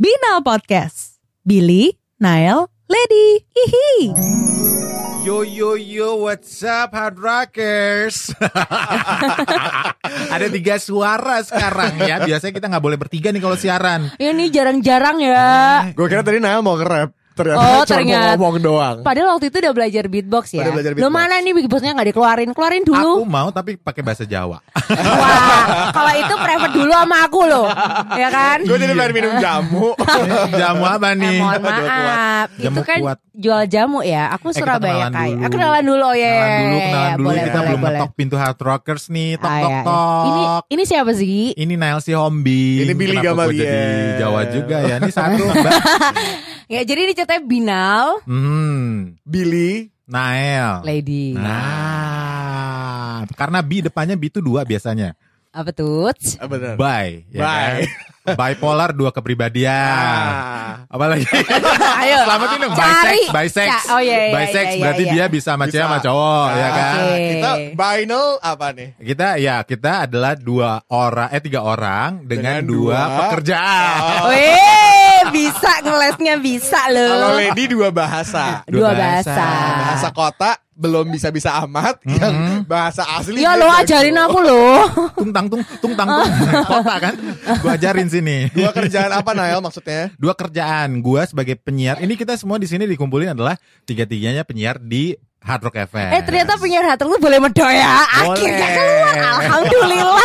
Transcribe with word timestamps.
Binal 0.00 0.40
Podcast. 0.40 1.20
Billy, 1.44 1.92
Nael, 2.16 2.72
Lady, 2.88 3.44
hihi. 3.52 4.16
Yo 5.20 5.44
yo 5.44 5.76
yo, 5.76 6.24
what's 6.24 6.64
up 6.64 6.96
hard 6.96 7.20
rockers? 7.20 8.32
Ada 10.32 10.48
tiga 10.48 10.80
suara 10.80 11.44
sekarang 11.44 12.00
ya. 12.00 12.24
Biasanya 12.24 12.52
kita 12.56 12.72
nggak 12.72 12.80
boleh 12.80 12.96
bertiga 12.96 13.28
nih 13.28 13.44
kalau 13.44 13.60
siaran. 13.60 14.08
Ini 14.16 14.48
jarang-jarang 14.48 15.20
ya. 15.20 15.48
Gue 15.92 16.08
kira 16.08 16.24
tadi 16.24 16.40
Nael 16.40 16.64
mau 16.64 16.80
nge-rap 16.80 17.19
Ternyata 17.42 17.58
Oh, 17.62 17.80
cuma 17.80 17.90
ternyata. 17.94 18.28
mau 18.30 18.42
ngomong 18.42 18.58
doang 18.58 18.96
Padahal 19.00 19.28
waktu 19.32 19.46
itu 19.46 19.56
udah 19.58 19.72
belajar 19.72 20.04
beatbox 20.06 20.44
ya. 20.50 20.60
Udah 20.60 20.72
belajar 20.72 20.90
Lo 20.90 20.96
beatbox. 21.00 21.14
mana 21.14 21.34
nih 21.36 21.52
beatboxnya 21.52 21.90
nggak 21.92 22.08
dikeluarin? 22.08 22.48
Keluarin 22.50 22.82
Aku 22.82 22.90
dulu. 22.90 23.12
mau 23.24 23.48
tapi 23.48 23.74
pakai 23.74 24.00
bahasa 24.00 24.24
Jawa. 24.24 24.60
Wah, 24.90 25.64
kalau 25.90 26.12
itu 26.16 26.34
private 26.36 26.74
dulu 26.74 26.92
sama 26.92 27.16
aku 27.22 27.40
loh, 27.44 27.66
ya 28.12 28.28
kan? 28.28 28.58
Gue 28.60 28.76
jadi 28.76 28.92
pengen 28.92 29.12
minum 29.12 29.32
jamu 29.36 29.88
Jamu 30.60 30.84
apa 30.84 31.08
Eh, 31.08 31.16
nih? 31.16 31.38
mohon 31.38 31.54
Jamu 31.54 31.66
kuat. 31.66 31.88
maaf, 31.90 32.48
Jamu 32.54 32.74
itu 32.74 32.82
kan 32.84 32.98
kuat. 33.00 33.18
jual 33.32 33.62
jamu 33.66 33.98
ya. 34.02 34.22
Aku 34.30 34.46
Eh, 34.46 34.54
Surabaya 34.54 35.06
kenalan 35.06 35.12
kaya. 35.12 35.34
Ah, 35.38 35.48
kenalan 35.48 35.82
dulu 35.82 36.04
oh 36.04 36.14
ya. 36.14 36.28
Kenalan 36.28 36.60
dulu, 36.60 36.78
kenalan 36.80 37.10
dulu. 37.10 37.24
Boleh, 37.24 37.40
kita 37.40 37.50
boleh, 37.50 37.64
belum 37.64 37.80
boleh. 37.80 37.92
ngetok 37.94 38.10
pintu 38.14 38.34
hard 38.36 38.58
rockers 38.60 39.04
nih. 39.08 39.30
Tok 39.34 39.46
Ah, 39.46 39.56
tok 39.56 39.62
ya, 39.62 39.72
ya. 39.72 39.82
tok. 39.82 40.22
Ini 40.22 40.42
ini 40.70 40.82
siapa 40.84 41.12
sih? 41.12 41.38
Ini 41.54 41.74
Nail 41.74 41.98
si 41.98 42.12
Hombi. 42.12 42.64
Ini 42.80 42.92
Billy 42.92 43.16
Gamaliel. 43.16 43.62
jadi 43.62 44.18
Jawa 44.18 44.40
juga 44.46 44.76
ya. 44.80 44.94
Ini 44.96 45.10
satu 45.10 45.42
Mbak. 45.50 45.72
Ya 46.68 46.80
jadi 46.84 47.00
ini 47.02 47.14
ceritanya 47.30 47.46
Binal 47.46 48.06
Hmm, 48.26 49.14
Billy 49.22 49.94
Nael. 50.04 50.82
Lady. 50.82 51.38
Nah, 51.38 53.22
karena 53.38 53.62
B 53.62 53.78
depannya 53.80 54.18
B 54.18 54.26
itu 54.26 54.42
dua 54.42 54.66
biasanya. 54.66 55.14
Apa 55.50 55.70
tuh? 55.70 56.10
Bener 56.42 56.74
Bi, 56.74 57.26
ya 57.30 57.38
Bi. 57.38 57.46
kan? 57.46 57.74
Bipolar 58.30 58.90
dua 58.92 59.10
kepribadian. 59.10 59.70
Ah. 59.70 60.86
Apalagi? 60.86 61.26
Ayo. 62.02 62.18
Selamatin 62.22 62.58
dong. 62.60 62.74
Cari. 62.74 63.22
Bisex, 63.22 63.30
bisex. 63.32 63.66
Ca- 63.70 63.86
oh, 63.90 64.00
iya, 64.00 64.18
iya, 64.20 64.34
Bisex 64.36 64.54
iya, 64.60 64.70
iya, 64.70 64.78
berarti 64.78 65.02
iya. 65.02 65.12
dia 65.12 65.24
bisa 65.26 65.48
sama 65.50 65.64
cewek 65.66 65.82
sama 65.84 65.98
cowok, 66.00 66.46
ya 66.50 66.60
Ah, 66.60 66.70
kan? 66.70 66.94
Oke. 67.00 67.26
Kita 67.30 67.50
vinyl 67.72 68.26
apa 68.40 68.66
nih? 68.70 68.88
Kita 69.00 69.28
ya 69.36 69.56
kita 69.64 69.92
adalah 70.04 70.34
dua 70.34 70.70
orang 70.88 71.28
eh 71.30 71.40
tiga 71.40 71.60
orang 71.62 72.22
dengan, 72.22 72.62
Dengan 72.62 72.66
dua, 72.66 72.98
dua- 73.00 73.18
pekerjaan. 73.20 74.20
Weh, 74.28 75.19
bisa 75.32 75.72
ngelesnya 75.80 76.34
bisa 76.36 76.80
Kalau 76.86 77.30
loh. 77.30 77.38
Lady 77.38 77.64
dua 77.66 77.88
bahasa 77.88 78.66
Dua 78.66 78.90
Dua 78.90 78.90
bahasa. 78.92 79.32
bahasa. 79.32 79.78
Bahasa 79.80 80.08
kota 80.10 80.50
belum 80.80 81.12
bisa-bisa 81.12 81.60
amat 81.60 82.00
Yang 82.08 82.64
bahasa 82.64 83.04
asli 83.04 83.44
Ya 83.44 83.52
lo 83.52 83.68
ajarin 83.68 84.16
aku 84.16 84.38
loh. 84.40 84.88
Tung 85.12 85.28
tang 85.30 85.46
tung 85.46 85.62
tung 85.78 85.92
tang 85.92 86.08
tung. 86.08 86.30
Kota 86.72 86.96
kan? 86.96 87.14
Gua 87.60 87.72
ajarin 87.76 88.08
sini. 88.08 88.48
Dua 88.50 88.72
kerjaan 88.72 89.12
apa 89.12 89.30
Nael 89.32 89.60
maksudnya? 89.60 90.08
Dua 90.16 90.32
kerjaan. 90.32 91.00
Gua 91.00 91.24
sebagai 91.24 91.54
penyiar. 91.54 92.00
Ini 92.00 92.16
kita 92.16 92.32
semua 92.34 92.56
di 92.56 92.64
sini 92.64 92.88
dikumpulin 92.88 93.36
adalah 93.36 93.60
tiga-tiganya 93.84 94.42
penyiar 94.42 94.80
di 94.80 95.12
Hard 95.40 95.64
Rock 95.64 95.76
FM. 95.88 96.10
Eh 96.16 96.22
ternyata 96.24 96.56
penyiar 96.56 96.84
hati 96.84 97.04
lu 97.04 97.16
boleh 97.16 97.40
medo 97.40 97.64
ya. 97.64 98.04
Akhirnya 98.24 98.68
keluar. 98.72 99.14
Alhamdulillah. 99.40 100.20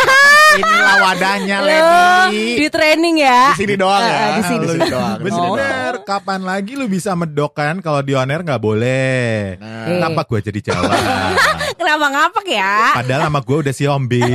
Inilah 0.86 1.02
wadahnya, 1.02 1.56
Lady. 1.60 2.46
di 2.56 2.68
training 2.70 3.14
ya. 3.18 3.40
Di 3.50 3.58
sini 3.58 3.74
doang 3.74 3.98
ya 3.98 4.14
Eh, 4.14 4.30
di 4.30 4.42
sini. 4.44 4.64
Doang 4.86 5.18
di 5.18 5.26
sini 5.26 5.46
doang. 5.48 5.58
Bener, 5.58 5.92
kapan 6.02 6.40
lagi 6.40 6.72
lu 6.72 6.86
bisa 6.86 7.10
medok 7.12 7.52
kan 7.52 7.80
kalau 7.80 8.00
di 8.00 8.14
on 8.14 8.30
air 8.30 8.40
nggak 8.40 8.62
boleh. 8.62 9.58
Nah. 9.58 9.84
Kenapa 9.84 10.20
gua 10.22 10.38
jadi 10.40 10.60
Jawa? 10.62 10.90
Kenapa 11.78 12.06
ngapak 12.08 12.46
ya? 12.46 12.74
Padahal 12.94 13.22
sama 13.26 13.40
gua 13.40 13.56
udah 13.60 13.74
si 13.74 13.84
Ombi. 13.84 14.22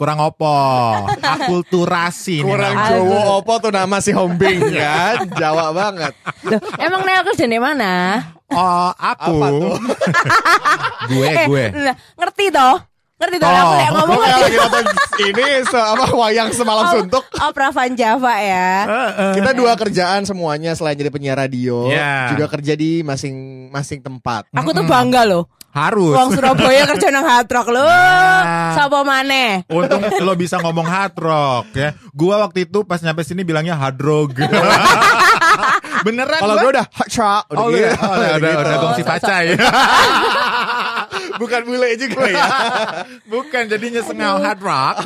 Kurang 0.00 0.16
opo, 0.16 0.48
akulturasi 1.20 2.40
nih 2.40 2.48
Kurang 2.48 2.72
namanya. 2.72 2.88
Jowo 2.96 3.20
opo 3.36 3.52
tuh 3.60 3.68
nama 3.68 4.00
si 4.00 4.16
Hombing 4.16 4.72
kan 4.72 5.28
Jawa 5.44 5.76
banget 5.76 6.16
Loh, 6.40 6.56
emang 6.80 7.04
Nel 7.04 7.20
kerja 7.20 7.44
di 7.44 7.60
mana? 7.60 8.16
Oh, 8.48 8.90
aku. 8.90 9.36
Apa 9.36 9.46
tuh? 9.52 9.76
gue, 11.06 11.26
Eh, 11.28 11.44
gue. 11.44 11.64
nah, 11.76 11.92
ngerti 12.16 12.48
toh? 12.48 12.80
Ngerti? 13.20 13.36
Aku 13.36 13.52
Oh. 13.60 13.76
lek 13.76 13.90
ngomong 13.90 14.08
Gue 14.10 14.24
ngerti. 14.24 14.40
lagi 14.40 14.56
nonton 14.56 14.84
ini 15.20 15.44
se 15.62 15.76
apa 15.76 16.04
wayang 16.10 16.48
semalam 16.50 16.82
Oh, 16.82 16.92
suntuk 16.94 17.24
oh, 17.30 17.50
Pravan 17.52 17.92
Java 17.92 18.34
ya. 18.36 18.70
Kita 19.36 19.50
dua 19.52 19.76
kerjaan 19.76 20.24
semuanya 20.24 20.72
selain 20.72 20.96
jadi 20.96 21.08
penyiar 21.08 21.36
radio, 21.36 21.84
Ya. 21.86 22.32
juga 22.32 22.48
kerja 22.48 22.72
di 22.72 23.00
masing-masing 23.00 24.00
tempat. 24.00 24.48
Aku 24.50 24.72
tuh 24.72 24.84
bangga 24.84 25.22
loh. 25.22 25.44
Harus. 25.70 26.18
Wong 26.18 26.34
Surabaya 26.34 26.82
kerja 26.84 27.14
nang 27.14 27.22
Hard 27.22 27.46
Rock 27.46 27.68
loh. 27.70 27.86
Nah. 27.86 28.74
Sapa 28.74 29.04
maneh? 29.04 29.62
Untung 29.68 30.02
lo 30.18 30.34
bisa 30.34 30.58
ngomong 30.58 30.82
hard 30.82 31.14
rock 31.14 31.70
ya. 31.72 31.94
Gua 32.10 32.40
waktu 32.40 32.64
itu 32.64 32.82
pas 32.82 32.98
nyampe 32.98 33.22
sini 33.22 33.44
bilangnya 33.44 33.78
hard 33.78 33.94
rock. 33.96 34.34
Beneran 36.00 36.40
Kalau 36.40 36.54
gua? 36.56 36.62
gue 36.64 36.70
udah 36.74 36.86
hacha, 36.90 37.32
udah 37.46 37.60
Oh, 37.60 37.68
gitu. 37.68 37.86
udah, 37.86 37.94
oh, 38.00 38.10
udah, 38.10 38.30
udah, 38.34 38.52
udah 38.56 38.76
gongsi 38.80 38.98
Oh, 38.98 39.04
so- 39.04 39.10
pacai. 39.12 39.44
Bukan 41.32 41.60
bule 41.62 41.88
juga 41.94 42.24
ya. 42.26 42.46
Bukan 43.24 43.62
jadinya 43.66 44.00
sengau 44.00 44.38
hard 44.38 44.60
rock. 44.60 44.96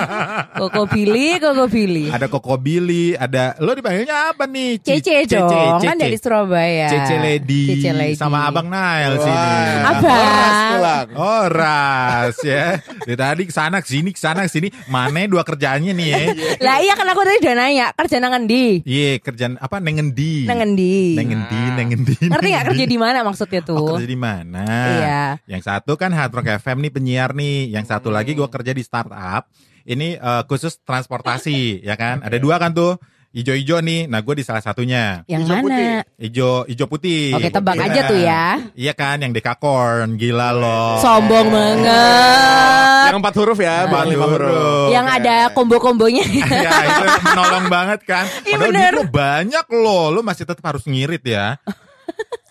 Koko 0.60 0.86
Billy, 0.86 1.36
Koko 1.36 1.66
Billy. 1.66 2.06
ada 2.08 2.26
Koko 2.26 2.54
Billy, 2.54 3.14
ada 3.14 3.58
lo 3.58 3.72
dipanggilnya 3.72 4.30
apa 4.30 4.44
nih? 4.44 4.78
Ci- 4.78 5.00
Cece 5.00 5.26
dong, 5.34 5.80
kan 5.80 5.94
Cece. 5.94 6.00
dari 6.00 6.16
Surabaya. 6.16 6.86
Cece 6.88 7.14
Lady. 7.18 7.62
Cece 7.72 7.90
Lady. 7.90 8.14
sama 8.14 8.46
Abang 8.46 8.66
Nail 8.66 9.16
sini. 9.16 9.32
Wah, 9.32 9.90
Abang. 9.90 10.12
Horas 10.14 10.58
pulang. 10.68 11.08
Oh 11.14 11.44
ras 11.46 12.36
ya 12.40 12.66
Dari 13.00 13.16
tadi 13.16 13.42
ke 13.44 13.52
sana 13.52 13.78
ke 13.78 13.86
sini 13.86 14.10
ke 14.10 14.18
sana 14.18 14.42
ke 14.42 14.50
sini 14.50 14.68
Mana 14.86 15.24
dua 15.24 15.42
kerjaannya 15.42 15.92
nih 15.92 16.08
ya 16.08 16.20
Lah 16.60 16.76
iya 16.78 16.92
kan 16.92 17.06
aku 17.06 17.22
tadi 17.22 17.38
udah 17.40 17.54
nanya 17.54 17.86
kerja 17.92 18.16
nang 18.18 18.34
endi? 18.34 18.82
Iya 18.82 19.18
kerjaan 19.18 19.54
apa 19.56 19.78
nengendi 19.78 20.44
Nang 20.44 20.60
endi? 20.60 21.14
Nengendi 21.14 21.62
nengendi 21.72 22.16
Ngerti 22.24 22.48
gak 22.50 22.64
kerja 22.68 22.84
di 22.84 22.98
mana 22.98 23.18
maksudnya 23.22 23.60
Oh 23.62 23.68
tuh? 23.68 23.86
kerja 23.94 24.06
di 24.06 24.18
mana? 24.18 24.64
Iya. 24.66 25.22
Yang 25.46 25.62
satu 25.64 25.96
kan 25.96 26.12
Hard 26.12 26.30
Rock 26.30 26.52
FM 26.54 26.84
nih 26.84 26.92
penyiar 26.92 27.30
nih. 27.32 27.72
Yang 27.72 27.88
satu 27.88 28.08
lagi 28.08 28.32
gua 28.32 28.46
kerja 28.46 28.70
di 28.70 28.80
startup. 28.80 29.48
Ini 29.82 30.16
eh, 30.16 30.42
khusus 30.44 30.76
transportasi 30.78 31.80
ya 31.80 31.96
kan. 31.96 32.20
Ada 32.20 32.36
dua 32.36 32.56
kan 32.56 32.70
tuh. 32.70 33.00
Ijo-ijo 33.34 33.82
nih. 33.82 34.06
Nah 34.06 34.22
gue 34.22 34.38
di 34.38 34.46
salah 34.46 34.62
satunya. 34.62 35.26
Yang 35.26 35.42
Hijau 35.42 35.54
mana? 35.56 35.64
putih. 35.66 35.86
Ijo 36.22 36.50
ijo 36.64 36.84
putih. 36.86 37.34
Oke 37.34 37.50
tebak 37.50 37.74
Iya. 37.74 37.84
aja 37.84 38.00
tuh 38.06 38.18
ya. 38.22 38.44
Iya 38.72 38.92
kan 38.94 39.16
yang 39.18 39.34
dekakorn. 39.34 40.14
Gila 40.14 40.54
loh. 40.54 41.02
Sombong 41.02 41.50
banget. 41.50 43.04
Yang 43.04 43.18
empat 43.18 43.34
huruf 43.34 43.58
ya, 43.58 43.76
bukan 43.84 44.06
lima 44.06 44.26
huruf. 44.30 44.38
huruf. 44.48 44.88
Yang 44.94 45.06
ada 45.12 45.36
kombo-kombonya. 45.50 46.24
ya 46.46 46.70
itu 46.86 47.04
menolong 47.26 47.64
banget 47.66 48.00
kan. 48.06 48.24
Iya, 48.46 48.54
Padahal 48.54 48.70
bener. 48.70 48.92
duit 48.92 48.96
lu 48.96 49.04
banyak 49.10 49.66
loh. 49.74 50.04
Lu 50.08 50.20
masih 50.22 50.44
tetap 50.46 50.62
harus 50.62 50.86
ngirit 50.86 51.26
ya. 51.26 51.58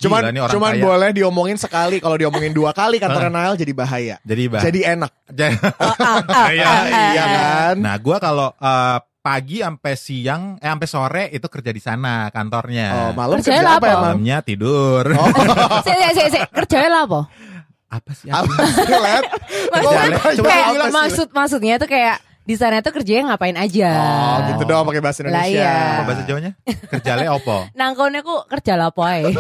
Cuman 0.04 0.22
Gila 0.22 0.40
orang 0.42 0.54
cuman 0.54 0.72
kaya. 0.72 0.84
boleh 0.84 1.10
diomongin 1.16 1.58
sekali. 1.58 1.98
Kalau 1.98 2.20
diomongin 2.20 2.52
dua 2.52 2.76
kali 2.76 3.00
kantor 3.00 3.32
Nael 3.32 3.56
jadi 3.56 3.72
bahaya. 3.72 4.16
Jadi 4.22 4.44
bah. 4.52 4.62
Jadi 4.62 4.80
enak. 4.84 5.12
Jadi- 5.32 5.60
ah, 5.80 6.20
Iya. 6.56 6.72
Iya 6.92 7.24
kan? 7.26 7.76
Nah, 7.80 7.96
gua 7.98 8.18
kalau 8.20 8.52
eh, 8.54 8.98
pagi 9.24 9.64
sampai 9.64 9.94
siang 9.96 10.60
eh 10.60 10.68
sampai 10.68 10.88
sore 10.88 11.24
itu 11.32 11.48
kerja 11.48 11.72
di 11.72 11.80
sana 11.80 12.28
kantornya. 12.30 12.88
Oh, 12.92 13.10
malam 13.16 13.40
kerja 13.40 13.64
apa 13.64 13.80
apa? 13.80 13.88
emang? 13.88 14.04
Malamnya 14.20 14.38
tidur. 14.44 15.08
Oh, 15.16 15.28
Sik, 15.88 15.96
sik, 15.96 16.12
sik, 16.12 16.28
sik. 16.36 16.42
Kerjanya 16.52 17.08
apa? 17.08 17.32
Apa 17.88 18.12
sih? 18.12 18.28
apa 18.28 18.52
sih, 18.66 18.84
maksud 20.92 21.28
maksudnya 21.30 21.78
tuh 21.78 21.86
kayak 21.86 22.18
di 22.44 22.56
sana 22.60 22.84
tuh 22.84 22.92
kerjanya 22.92 23.34
ngapain 23.34 23.56
aja? 23.56 23.90
Oh, 23.96 24.38
gitu 24.52 24.64
doang 24.68 24.84
pakai 24.84 25.00
bahasa 25.00 25.24
Lah, 25.24 25.32
Indonesia. 25.32 25.64
iya. 25.64 25.76
Apa 25.96 26.04
bahasa 26.04 26.24
Jawanya? 26.28 26.52
Kerjale 26.92 27.26
opo? 27.32 27.58
Nangkone 27.80 28.20
ku 28.20 28.36
kerja 28.52 28.76
lah 28.76 28.92
ae? 28.92 29.32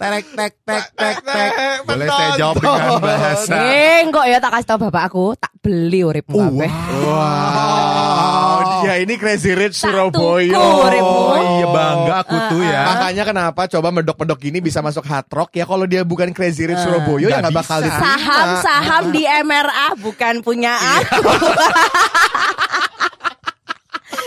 Tek 0.00 0.24
tek 0.32 0.52
tek 0.64 0.84
tek 0.96 1.16
tek. 1.20 1.50
Eh, 1.52 1.76
Boleh 1.84 2.08
saya 2.08 2.30
jawab 2.40 2.56
dengan 2.56 2.96
bahasa 3.04 3.52
Eh, 3.68 4.00
kok 4.08 4.24
ya 4.24 4.40
tak 4.40 4.52
kasih 4.56 4.68
tau 4.72 4.78
bapak 4.80 5.12
aku, 5.12 5.36
tak 5.36 5.52
beli 5.60 6.00
uripmu 6.00 6.40
kabeh. 6.40 6.72
Wow, 7.04 8.39
dia 8.82 8.94
ini 8.98 9.14
Crazy 9.14 9.52
Rich 9.52 9.76
Tak 9.76 9.88
Surabaya. 9.88 10.52
tuku. 10.52 11.00
Oh 11.00 11.38
iya 11.50 11.66
bangga 11.66 12.14
aku 12.20 12.36
tuh 12.48 12.62
ya. 12.62 12.80
Makanya 12.86 13.22
kenapa 13.24 13.62
coba 13.66 13.88
medok-medok 13.90 14.38
gini 14.38 14.58
bisa 14.58 14.78
masuk 14.78 15.02
hard 15.02 15.28
rock 15.28 15.50
ya 15.52 15.64
kalau 15.64 15.84
dia 15.84 16.02
bukan 16.02 16.30
Crazy 16.30 16.64
Rich 16.64 16.80
Surabaya 16.80 17.26
ya 17.26 17.36
nggak 17.38 17.54
bakal 17.54 17.78
diterima. 17.78 18.16
Saham-saham 18.16 19.04
di 19.10 19.22
MRA 19.26 19.88
bukan 19.96 20.34
punya 20.40 20.72
aku. 20.74 21.20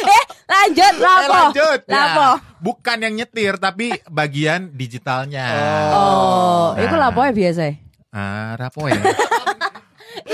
eh, 0.05 0.23
lanjut 0.45 0.93
Eh, 0.93 0.99
lapo. 0.99 1.33
lanjut. 1.33 1.79
Ya. 1.83 1.93
Lapo. 1.95 2.29
Bukan 2.59 2.97
yang 2.97 3.13
nyetir 3.13 3.53
tapi 3.57 3.91
bagian 4.07 4.71
digitalnya. 4.71 5.45
Oh, 5.91 6.71
Nah. 6.73 6.81
itu 6.81 6.95
lapo 6.95 7.19
ya 7.21 7.31
biasa. 7.31 7.61
Ah, 8.09 8.53
rapo 8.55 8.87
ya. 8.87 9.01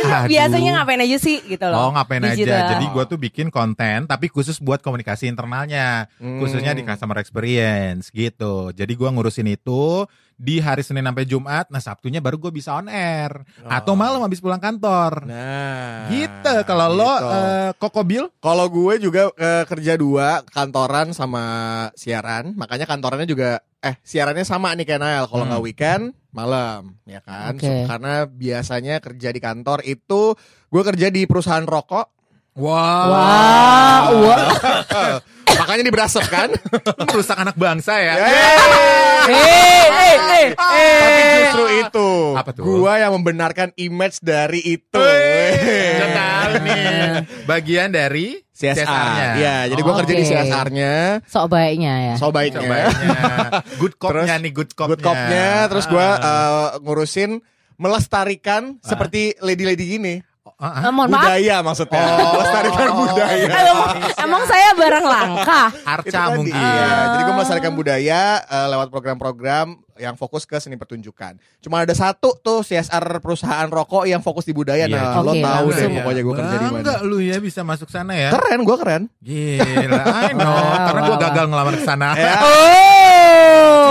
biasanya 0.31 0.69
ngapain 0.78 1.01
aja 1.01 1.18
sih 1.18 1.38
gitu 1.42 1.66
loh. 1.66 1.80
Oh 1.80 1.92
ngapain 1.92 2.22
Di 2.22 2.44
aja. 2.44 2.74
Jadi 2.74 2.86
gue 2.88 3.04
tuh 3.06 3.18
bikin 3.18 3.48
konten 3.48 4.04
tapi 4.04 4.28
khusus 4.28 4.57
buat 4.57 4.80
komunikasi 4.80 5.25
internalnya, 5.25 6.07
Hmm. 6.16 6.38
khususnya 6.38 6.72
di 6.72 6.81
customer 6.81 7.18
experience 7.18 8.10
gitu. 8.10 8.69
Jadi 8.69 8.94
gue 8.94 9.10
ngurusin 9.10 9.48
itu 9.48 10.06
di 10.36 10.57
hari 10.57 10.80
Senin 10.81 11.04
sampai 11.04 11.24
Jumat. 11.24 11.68
Nah 11.68 11.80
Sabtunya 11.80 12.19
baru 12.19 12.40
gue 12.40 12.50
bisa 12.50 12.72
on 12.74 12.88
air 12.88 13.44
atau 13.62 13.92
Oh. 13.92 14.00
malam 14.00 14.19
habis 14.19 14.40
pulang 14.40 14.57
kantor. 14.57 15.28
Nah, 15.28 16.07
gitu. 16.07 16.54
Kalau 16.63 16.88
lo 16.90 17.12
gitu. 17.12 17.28
eh, 17.30 17.69
Koko 17.75 18.02
Bill, 18.04 18.25
Kalau 18.38 18.66
gue 18.66 18.94
juga 18.98 19.31
eh, 19.36 19.63
kerja 19.66 19.94
dua, 19.94 20.42
kantoran 20.45 21.12
sama 21.12 21.44
siaran. 21.94 22.56
Makanya 22.56 22.86
kantorannya 22.86 23.28
juga 23.28 23.60
eh 23.80 23.95
siarannya 24.00 24.44
sama 24.44 24.72
nih 24.75 24.86
kayak 24.86 25.02
Nael. 25.02 25.25
Kalau 25.25 25.44
Hmm. 25.44 25.52
nggak 25.52 25.63
weekend, 25.63 26.04
malam, 26.30 26.94
ya 27.06 27.20
kan? 27.22 27.58
Oke. 27.58 27.66
So, 27.66 27.72
karena 27.90 28.14
biasanya 28.26 28.96
kerja 29.02 29.30
di 29.34 29.40
kantor 29.42 29.80
itu 29.86 30.38
gue 30.70 30.84
kerja 30.86 31.08
di 31.10 31.26
perusahaan 31.26 31.66
rokok. 31.66 32.08
wow, 32.60 33.08
Wah, 33.10 34.02
wah. 34.14 34.52
makanya 35.69 35.86
diberasep 35.86 36.25
kan? 36.25 36.50
merusak 37.13 37.38
anak 37.38 37.54
bangsa 37.54 37.94
ya. 37.94 38.13
Yeay. 38.18 39.30
Eh, 39.30 39.86
eh, 39.86 40.18
eh, 40.18 40.48
Tapi 40.57 41.21
eh. 41.21 41.30
justru 41.45 41.63
itu, 41.77 42.10
Apa 42.33 42.50
tuh? 42.50 42.66
gua 42.66 42.98
yang 42.98 43.13
membenarkan 43.13 43.69
image 43.77 44.18
dari 44.19 44.57
itu. 44.66 44.98
Udah 44.98 46.10
tahu 46.10 46.51
nih. 46.66 47.06
Bagian 47.45 47.94
dari 47.94 48.42
CSR. 48.50 48.81
CSR-nya. 48.81 49.27
Iya, 49.38 49.56
jadi 49.69 49.81
gua 49.86 49.94
kerja 50.01 50.13
di 50.16 50.24
Oke. 50.25 50.31
CSR-nya. 50.33 50.94
Sok 51.24 51.45
baiknya 51.48 51.94
ya. 52.01 52.13
So 52.18 52.33
baiknya. 52.33 52.66
Cobanya. 52.66 52.88
Good 53.77 53.94
cop-nya 53.95 54.36
nih, 54.36 54.51
good 54.51 54.71
cop-nya. 54.74 54.89
good 54.89 55.01
cop-nya 55.06 55.50
terus 55.69 55.86
gua 55.86 56.07
Ah. 56.10 56.25
eh, 56.25 56.68
ngurusin 56.81 57.38
melestarikan 57.80 58.75
seperti 58.81 59.38
lady-lady 59.39 59.86
gini. 59.86 60.16
Eh, 60.59 60.91
mohon 60.91 61.07
maaf. 61.07 61.23
budaya 61.23 61.56
maksudnya. 61.63 62.03
Oh. 62.03 62.35
melestarikan 62.35 62.88
Oh. 62.91 62.97
budaya. 63.01 63.47
Emang, 63.63 63.89
emang 64.19 64.44
saya 64.44 64.69
barang 64.75 65.06
langka. 65.07 65.61
Arca 65.88 66.21
mungkin. 66.35 66.51
Iya, 66.51 66.88
jadi 67.09 67.21
gue 67.23 67.33
melestarikan 67.33 67.73
budaya 67.73 68.21
eh, 68.44 68.67
lewat 68.67 68.91
program-program 68.91 69.67
yang 69.95 70.15
fokus 70.15 70.44
ke 70.44 70.59
seni 70.59 70.75
pertunjukan. 70.75 71.39
Cuma 71.59 71.83
ada 71.83 71.91
satu 71.91 72.35
tuh 72.35 72.59
CSR 72.61 73.19
perusahaan 73.19 73.67
rokok 73.67 74.03
yang 74.03 74.19
fokus 74.19 74.44
di 74.44 74.51
budaya. 74.51 74.83
Iya, 74.83 75.00
nah, 75.15 75.23
lo 75.23 75.31
Oke, 75.31 75.39
tahu 75.39 75.65
deh 75.65 75.75
langsung. 75.79 75.91
pokoknya 75.95 76.21
gue 76.23 76.35
kerja 76.35 76.56
di 76.56 76.65
mana. 76.65 76.79
Enggak 76.83 77.00
lu 77.03 77.17
ya 77.19 77.38
bisa 77.39 77.61
masuk 77.63 77.88
sana 77.88 78.11
ya. 78.15 78.29
Keren, 78.31 78.59
gue 78.63 78.75
keren. 78.75 79.03
Gila, 79.23 80.03
I 80.03 80.31
know. 80.35 80.56
Karena 80.75 81.01
gue 81.07 81.17
gagal 81.19 81.45
ngelamar 81.47 81.73
ke 81.73 81.83
sana. 81.83 82.07
Ya. 82.15 82.35
Oh. 82.35 82.99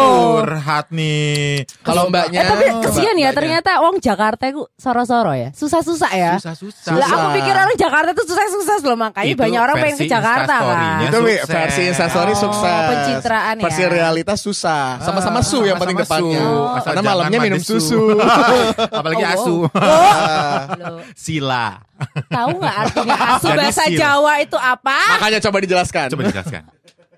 Curhat 0.08 0.86
nih. 0.88 1.62
Kalau 1.80 2.08
mbaknya, 2.08 2.40
Eh 2.40 2.46
tapi 2.46 2.64
kesian 2.82 3.14
ya 3.14 3.28
mbaknya. 3.28 3.30
ternyata 3.34 3.70
wong 3.80 3.96
Jakarta 3.98 4.44
itu 4.46 4.64
soro-soro 4.74 5.32
ya. 5.32 5.52
Susah-susah 5.52 6.10
ya. 6.10 6.32
Susah-susah. 6.36 6.92
Lah 6.92 7.08
aku 7.08 7.26
pikir 7.34 7.52
orang 7.52 7.76
Jakarta 7.76 8.10
tuh 8.12 8.24
susah-susah 8.24 8.76
loh 8.82 8.96
makanya 8.96 9.28
Itu 9.28 9.38
banyak 9.38 9.60
orang 9.60 9.76
pengen 9.78 9.96
ke 9.96 10.06
Jakarta 10.06 10.54
kan. 10.58 10.98
Itu 11.04 11.18
sukses. 11.18 11.44
versi 11.46 11.82
instastory 11.86 12.32
Oh, 12.32 12.40
sukses. 12.40 12.84
pencitraan 12.88 13.54
ya. 13.54 13.62
Versi 13.62 13.82
realitas 13.84 14.38
susah. 14.38 14.84
Sama-sama 15.00 15.38
Ah, 15.38 15.44
su 15.44 15.58
yang 15.62 15.76
penting 15.76 15.98
sama-sama 15.98 16.18
depannya. 16.24 16.42
Oh. 16.42 16.78
Karena 16.80 17.02
malamnya 17.02 17.38
minum 17.40 17.60
susu. 17.60 18.02
Apalagi 18.98 19.22
Oh, 19.22 19.32
asu. 19.34 19.56
Loh, 20.80 21.00
Sila. 21.14 21.82
tahu 22.28 22.48
nggak 22.56 22.76
artinya 22.78 23.16
asu 23.34 23.46
bahasa. 23.50 23.82
Jawa 23.90 24.32
itu 24.38 24.54
apa? 24.54 24.98
Makanya 25.18 25.38
coba 25.42 25.58
dijelaskan. 25.60 26.06
Coba 26.08 26.22
dijelaskan. 26.24 26.62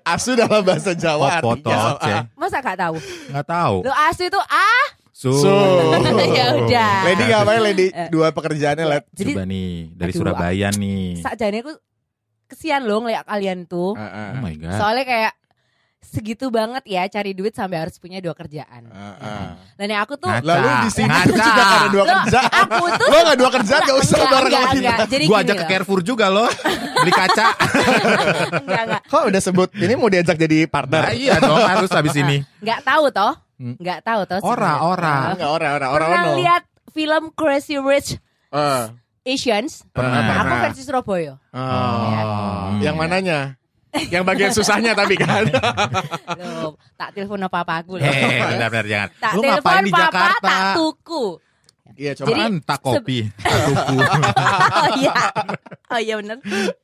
Asu 0.03 0.33
dalam 0.33 0.61
bahasa 0.61 0.91
Jawa 0.91 1.21
Oh, 1.21 1.31
artinya 1.53 1.77
foto, 1.93 2.01
apa? 2.01 2.17
Masa 2.33 2.57
gak 2.59 2.77
tahu? 2.77 2.95
Nggak 3.29 3.45
tahu. 3.45 3.75
Lo 3.85 3.93
asu 3.93 4.23
itu 4.25 4.39
ah? 4.41 4.85
Su. 5.11 5.31
Su. 5.37 5.53
ya 6.37 6.45
udah. 6.57 6.93
Lady 7.05 7.23
ngapain 7.29 7.61
Lady? 7.61 7.87
Dua 8.09 8.33
pekerjaannya 8.33 8.85
Led. 8.87 9.03
Jadi 9.13 9.31
Coba 9.37 9.43
nih 9.45 9.69
dari 9.93 10.11
Aduh, 10.11 10.19
Surabaya 10.19 10.67
nih. 10.73 11.21
sakjane 11.21 11.57
aku 11.61 11.73
kesian 12.49 12.83
loh 12.83 13.05
ngeliat 13.05 13.23
kalian 13.23 13.69
tuh. 13.69 13.93
Oh 13.93 14.37
my 14.41 14.53
god. 14.57 14.75
Soalnya 14.75 15.05
kayak 15.05 15.33
segitu 16.11 16.47
banget 16.47 16.83
ya 16.85 17.07
cari 17.07 17.31
duit 17.31 17.51
sampai 17.51 17.79
harus 17.79 17.95
punya 17.95 18.19
dua 18.19 18.31
kerjaan. 18.31 18.83
Ah, 18.91 19.55
Dan 19.73 19.87
yang 19.87 20.03
aku 20.03 20.13
tuh 20.13 20.27
Ngaca. 20.27 20.43
Lalu 20.43 20.67
di 20.83 20.89
sini 20.91 21.07
Ngaca. 21.07 21.25
juga 21.25 21.41
gak 21.47 21.71
ada 21.71 21.87
dua 21.87 22.03
Loh, 22.03 22.15
kerjaan. 22.19 22.51
aku 22.51 22.85
tuh 22.91 23.07
Lo 23.07 23.17
gak 23.21 23.37
dua 23.37 23.49
kerjaan 23.49 23.81
gak 23.81 23.97
usah 23.97 24.15
Enggak, 24.17 24.29
bareng 24.29 24.51
sama 24.51 24.71
kita. 24.75 25.03
Jadi 25.07 25.23
Gua 25.25 25.37
ajak 25.39 25.55
ke. 25.55 25.65
Carrefour 25.65 25.99
juga 26.01 26.25
loh. 26.27 26.49
Beli 26.93 27.11
kaca. 27.11 27.47
enggak 28.61 28.81
enggak 28.85 29.01
Kok 29.07 29.23
udah 29.25 29.41
sebut 29.41 29.69
ini 29.75 29.93
mau 29.95 30.07
diajak 30.07 30.37
jadi 30.37 30.57
partner? 30.65 31.01
Nah, 31.01 31.13
iya 31.13 31.35
dong 31.37 31.57
harus 31.57 31.89
habis 31.89 32.13
ini. 32.13 32.43
enggak 32.59 32.83
tahu 32.83 33.05
toh. 33.09 33.33
Hmm. 33.55 33.75
Enggak 33.77 33.99
tahu 34.01 34.21
toh. 34.25 34.39
Ora, 34.41 34.73
ora. 34.83 35.15
Enggak 35.31 35.49
orang 35.49 35.71
orang 35.71 35.89
orang 35.91 36.07
Pernah 36.09 36.23
ono. 36.27 36.37
lihat 36.37 36.63
film 36.89 37.23
Crazy 37.31 37.77
Rich 37.77 38.09
Eh, 38.51 38.83
Asians? 39.23 39.87
Pernah, 39.89 40.11
Nah, 40.17 40.33
Aku 40.33 40.43
pernah. 40.43 40.61
versi 40.65 40.81
Surabaya. 40.81 41.33
Oh. 41.51 42.75
Yang 42.79 42.95
mananya? 42.97 43.39
Yang 43.91 44.23
bagian 44.23 44.51
susahnya 44.51 44.91
tapi 44.93 45.15
kan. 45.15 45.43
Loh, 46.37 46.79
tak 46.95 47.11
telepon 47.11 47.41
apa-apa 47.41 47.81
aku 47.81 47.95
loh. 47.95 48.03
Eh, 48.03 48.39
benar-benar 48.41 48.85
jangan. 48.85 49.09
Tak 49.17 49.31
Lu 49.33 49.41
telepon 49.41 49.75
di 49.81 49.91
papa, 49.91 50.01
Jakarta? 50.01 50.39
tak 50.41 50.61
tuku. 50.73 51.25
Iya 51.91 52.11
coba. 52.15 52.27
Jadi, 52.29 52.39
Kan 52.39 52.53
tak 52.63 52.79
kopi, 52.79 53.19
tak 53.35 53.59
tuku. 53.67 53.95
oh 53.99 54.87
iya. 54.95 55.15
Oh 55.87 55.99
iya 55.99 56.13
bener. 56.15 56.37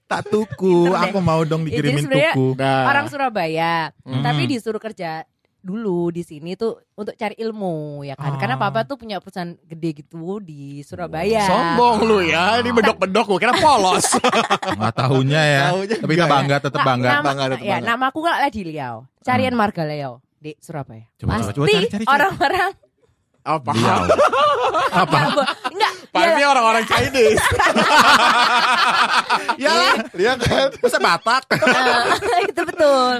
tak 0.04 0.21
tuku. 0.27 0.75
Aku 0.92 1.18
mau 1.19 1.42
dong 1.42 1.63
Ya, 1.63 1.68
jadi 1.69 1.75
dikirimin 1.80 2.04
sebenarnya 2.04 2.31
tuku. 2.31 2.48
Nah. 2.57 2.83
Orang 2.86 3.06
Surabaya, 3.07 3.75
Hmm. 4.03 4.19
tapi 4.19 4.42
disuruh 4.45 4.80
kerja 4.80 5.24
dulu 5.59 6.09
di 6.09 6.21
sini 6.21 6.54
tuh 6.54 6.77
untuk 6.94 7.13
cari 7.13 7.36
ilmu 7.36 8.01
ya 8.01 8.13
kan. 8.13 8.33
Oh. 8.33 8.39
Karena 8.39 8.56
papa 8.56 8.83
tuh 8.83 8.95
punya 8.95 9.18
perusahaan 9.18 9.54
gede 9.63 10.01
gitu 10.01 10.39
di 10.39 10.80
Surabaya. 10.81 11.44
Sombong 11.44 11.98
lu 12.04 12.19
ya, 12.21 12.59
ini 12.59 12.71
bedok-bedok 12.71 13.25
gue 13.27 13.39
kira 13.42 13.54
polos. 13.56 14.06
Nggak 14.77 14.94
tahunya 14.95 15.42
ya. 15.44 15.63
Tahunya 15.71 15.95
Tapi 16.00 16.12
kita 16.12 16.24
enggak 16.24 16.27
ya. 16.27 16.36
bangga, 16.36 16.56
tetap 16.62 16.80
bangga. 16.81 17.09
nama, 17.12 17.24
Bangga, 17.25 17.44
tetap 17.50 17.62
ya, 17.62 17.75
bangga. 17.75 17.88
nama 17.88 18.06
aku 18.07 18.19
kan 18.21 18.36
Lady 18.39 18.62
Liao. 18.63 18.98
Carian 19.19 19.54
Marga 19.54 19.83
Liao 19.83 20.13
di 20.38 20.51
Surabaya. 20.57 21.04
Coba, 21.15 21.27
coba, 21.27 21.33
Pasti 21.42 21.51
coba, 21.54 21.65
cari, 21.68 21.88
cari, 21.88 22.06
cari. 22.06 22.06
orang-orang 22.07 22.69
Apa? 23.47 23.71
Beliau. 23.71 24.03
Apa? 25.07 25.17
enggak 25.71 25.91
Pasti 26.11 26.41
ya, 26.41 26.47
orang-orang 26.49 26.83
Chinese. 26.83 27.44
Ya 29.57 29.71
lah. 29.73 29.95
Dia 30.13 30.33
kan. 30.38 30.69
Masa 30.81 30.97
Batak? 31.01 31.44
itu 32.51 32.61
betul. 32.61 33.13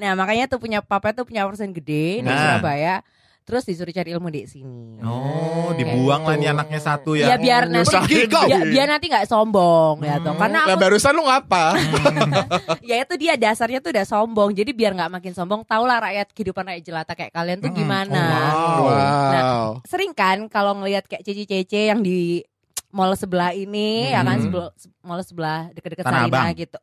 Nah 0.00 0.10
makanya 0.16 0.48
tuh 0.48 0.56
punya 0.60 0.80
papa 0.80 1.12
tuh 1.12 1.24
punya 1.28 1.44
perusahaan 1.44 1.72
gede 1.72 2.24
di 2.24 2.28
Nah. 2.28 2.58
Surabaya. 2.58 3.04
Terus 3.42 3.66
disuruh 3.66 3.90
cari 3.90 4.14
ilmu 4.14 4.28
di 4.28 4.46
sini. 4.46 5.02
Oh, 5.02 5.74
dibuang 5.74 6.22
lah 6.22 6.38
nih 6.38 6.48
anaknya 6.48 6.78
satu 6.78 7.12
Ya 7.12 7.34
ya. 7.34 7.36
biar 7.36 7.66
nanti 7.66 7.90
kau. 8.30 8.46
biar, 8.46 8.62
biar 8.64 8.86
nanti 8.86 9.06
nggak 9.06 9.26
sombong 9.26 9.98
ya 10.00 10.16
toh. 10.16 10.34
Karena 10.36 10.62
Lah 10.62 10.72
aku 10.72 10.78
barusan 10.78 11.12
lu 11.12 11.22
ngapa? 11.22 11.64
ya 12.88 13.02
itu 13.02 13.14
dia 13.16 13.34
dasarnya 13.34 13.78
tuh 13.78 13.90
udah 13.90 14.06
sombong. 14.06 14.50
Jadi 14.52 14.70
biar 14.70 14.94
nggak 14.94 15.10
makin 15.12 15.32
sombong, 15.32 15.62
tahulah 15.64 15.98
rakyat 16.00 16.30
kehidupan 16.30 16.64
rakyat 16.64 16.84
jelata 16.84 17.12
kayak 17.12 17.32
kalian 17.32 17.58
tuh 17.58 17.68
Mm. 17.68 17.76
gimana. 17.76 18.22
Oh, 18.52 18.78
wow. 18.84 19.30
Wow. 19.32 19.64
Sering 19.84 20.12
kan 20.12 20.46
kalau 20.46 20.76
ngelihat 20.76 21.04
kayak 21.04 21.22
cece-cece 21.22 21.88
yang 21.88 21.98
di 21.98 22.46
mall 22.92 23.12
sebelah 23.14 23.50
ini 23.50 24.12
ya 24.12 24.20
kan 24.20 24.36
Hmm. 24.36 24.44
sebel- 24.44 24.72
mall 25.00 25.20
sebelah 25.20 25.72
deket-deket 25.72 26.04
Tanah 26.04 26.22
Sarina 26.22 26.36
Abang. 26.38 26.46
gitu. 26.54 26.78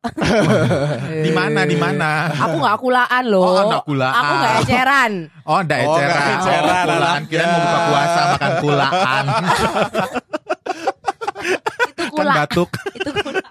Di 1.25 1.31
mana 1.31 1.61
di 1.63 1.77
mana? 1.77 2.33
Aku 2.35 2.57
nggak 2.57 2.77
kulaan 2.77 3.23
loh. 3.25 3.45
Oh, 3.45 3.63
nggak 3.63 3.85
kulaan. 3.85 4.13
Aku 4.15 4.33
nggak 4.35 4.53
eceran. 4.59 5.11
Oh, 5.43 5.59
ndak 5.61 5.77
Oh, 5.79 5.85
eceran. 5.87 6.09
nggak 6.09 6.25
eceran, 6.35 6.65
Oh, 6.65 6.85
kulaan 6.89 7.21
kira 7.25 7.43
mau 7.45 7.59
buka 7.59 7.79
puasa 7.85 8.21
makan 8.27 8.51
kulaan. 8.59 9.25
Itu 11.85 11.93
kan 11.95 12.09
kula. 12.11 12.33
batuk. 12.35 12.69
itu 12.91 13.09
kula. 13.15 13.41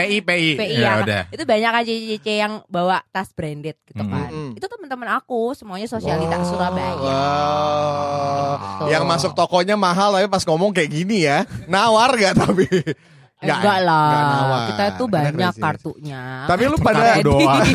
PI 0.00 0.16
PI. 0.20 0.48
PI 0.56 0.74
Ya 0.74 0.80
ya. 0.80 0.92
udah. 1.00 1.22
Itu 1.28 1.42
banyak 1.44 1.70
kan 1.70 1.82
cece-cece 1.82 2.34
yang 2.34 2.52
bawa 2.66 3.04
tas 3.08 3.30
branded 3.30 3.76
gitu 3.84 4.00
Mm. 4.00 4.08
kan. 4.08 4.28
Mm. 4.28 4.50
Itu 4.54 4.66
teman-teman 4.66 5.08
aku 5.14 5.52
semuanya 5.52 5.86
sosialita 5.86 6.40
Surabaya. 6.42 6.96
Wow. 6.96 8.52
Gitu. 8.80 8.84
Yang 8.90 9.04
masuk 9.06 9.32
tokonya 9.32 9.74
mahal 9.74 10.12
tapi 10.12 10.26
pas 10.26 10.42
ngomong 10.42 10.70
kayak 10.70 10.90
gini 10.90 11.22
ya. 11.22 11.44
Nawar 11.66 12.14
gak 12.14 12.34
tapi? 12.36 12.64
Eh, 13.40 13.48
enggak 13.48 13.78
lah. 13.80 14.04
nggak 14.06 14.24
nawar. 14.26 14.60
Kita 14.66 14.84
tuh 14.94 15.06
Karena 15.06 15.16
banyak 15.32 15.48
crazy. 15.50 15.62
kartunya. 15.62 16.22
Tapi 16.44 16.62
lu 16.62 16.76
pada 16.76 17.02
doang. 17.20 17.64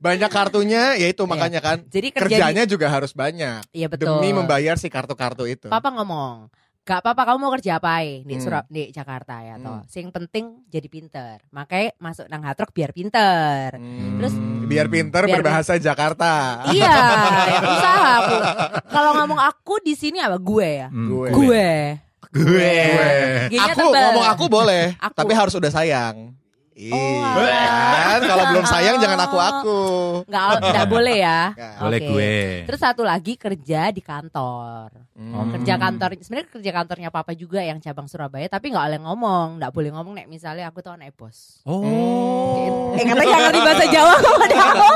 banyak 0.00 0.30
kartunya 0.32 0.96
ya 0.96 1.06
itu 1.06 1.22
makanya 1.24 1.60
kan. 1.60 1.84
Jadi 1.84 2.08
kerja 2.08 2.32
Kerjanya 2.40 2.64
juga 2.64 2.88
harus 2.88 3.12
banyak. 3.12 3.60
Iya 3.70 3.92
betul. 3.92 4.16
Demi 4.16 4.32
membayar 4.32 4.80
si 4.80 4.88
kartu-kartu 4.88 5.44
itu. 5.44 5.68
Papa 5.68 5.92
ngomong, 5.92 6.48
gak 6.90 7.00
apa-apa 7.00 7.22
kamu 7.22 7.38
mau 7.38 7.52
kerja 7.54 7.78
apa 7.78 8.02
di 8.02 8.26
Hmm. 8.26 8.42
Surab 8.42 8.66
di 8.66 8.90
Jakarta 8.90 9.38
ya 9.38 9.54
toh. 9.56 9.78
Hmm. 9.78 9.86
Sing 9.86 10.10
penting 10.10 10.66
jadi 10.66 10.90
pinter. 10.90 11.38
Makanya 11.50 11.94
masuk 11.96 12.26
nang 12.26 12.42
Hatrok 12.42 12.74
biar 12.74 12.90
pinter. 12.90 13.78
Hmm. 13.78 14.18
Terus 14.18 14.34
biar 14.66 14.90
pinter 14.90 15.22
biar 15.22 15.38
berbahasa 15.38 15.78
Jakarta. 15.78 16.66
iya, 16.68 16.90
ya 17.46 17.60
usaha 17.62 18.08
aku. 18.18 18.36
Kalau 18.90 19.10
ngomong 19.16 19.38
aku 19.38 19.78
di 19.78 19.94
sini 19.94 20.18
apa 20.18 20.34
gue 20.34 20.68
ya? 20.82 20.88
Hmm. 20.90 21.06
Gue. 21.06 21.28
Gue. 21.30 21.70
Gue. 22.30 22.74
G-nya 23.50 23.70
Aku 23.70 23.90
tebal. 23.90 24.02
ngomong 24.06 24.26
aku 24.28 24.44
boleh, 24.46 24.94
Aku. 24.96 25.14
tapi 25.14 25.32
harus 25.34 25.50
udah 25.52 25.66
sayang. 25.68 26.34
Ih, 26.80 26.88
Oh, 26.90 27.20
kan 28.08 28.20
kalau 28.24 28.44
belum 28.48 28.64
sayang 28.64 28.96
jangan 28.96 29.20
aku 29.20 29.36
aku. 29.36 29.80
Nggak, 30.24 30.46
nggak 30.64 30.86
boleh 30.88 31.16
ya. 31.20 31.40
Nggak. 31.52 31.72
Boleh 31.76 31.98
Oke. 31.98 32.08
gue. 32.08 32.34
Terus 32.64 32.80
satu 32.80 33.02
lagi 33.04 33.36
kerja 33.36 33.92
di 33.92 34.00
kantor. 34.00 34.88
Hmm. 35.20 35.52
kerja 35.52 35.76
kantor 35.76 36.16
sebenarnya 36.16 36.48
kerja 36.48 36.70
kantornya 36.72 37.08
papa 37.12 37.36
juga 37.36 37.60
yang 37.60 37.76
cabang 37.76 38.08
Surabaya 38.08 38.48
tapi 38.48 38.72
nggak 38.72 38.88
boleh 38.88 39.00
ngomong 39.04 39.46
nggak 39.60 39.68
boleh 39.68 39.90
ngomong 39.92 40.12
nek 40.16 40.26
misalnya 40.26 40.72
aku 40.72 40.80
tuh 40.80 40.96
anak 40.96 41.12
bos 41.12 41.60
Oh. 41.68 42.96
eh 42.96 43.04
katanya 43.04 43.36
ngerti 43.44 43.60
bahasa 43.60 43.84
Jawa 43.84 44.16
kok 44.16 44.36
ada 44.40 44.56
aku 44.64 44.89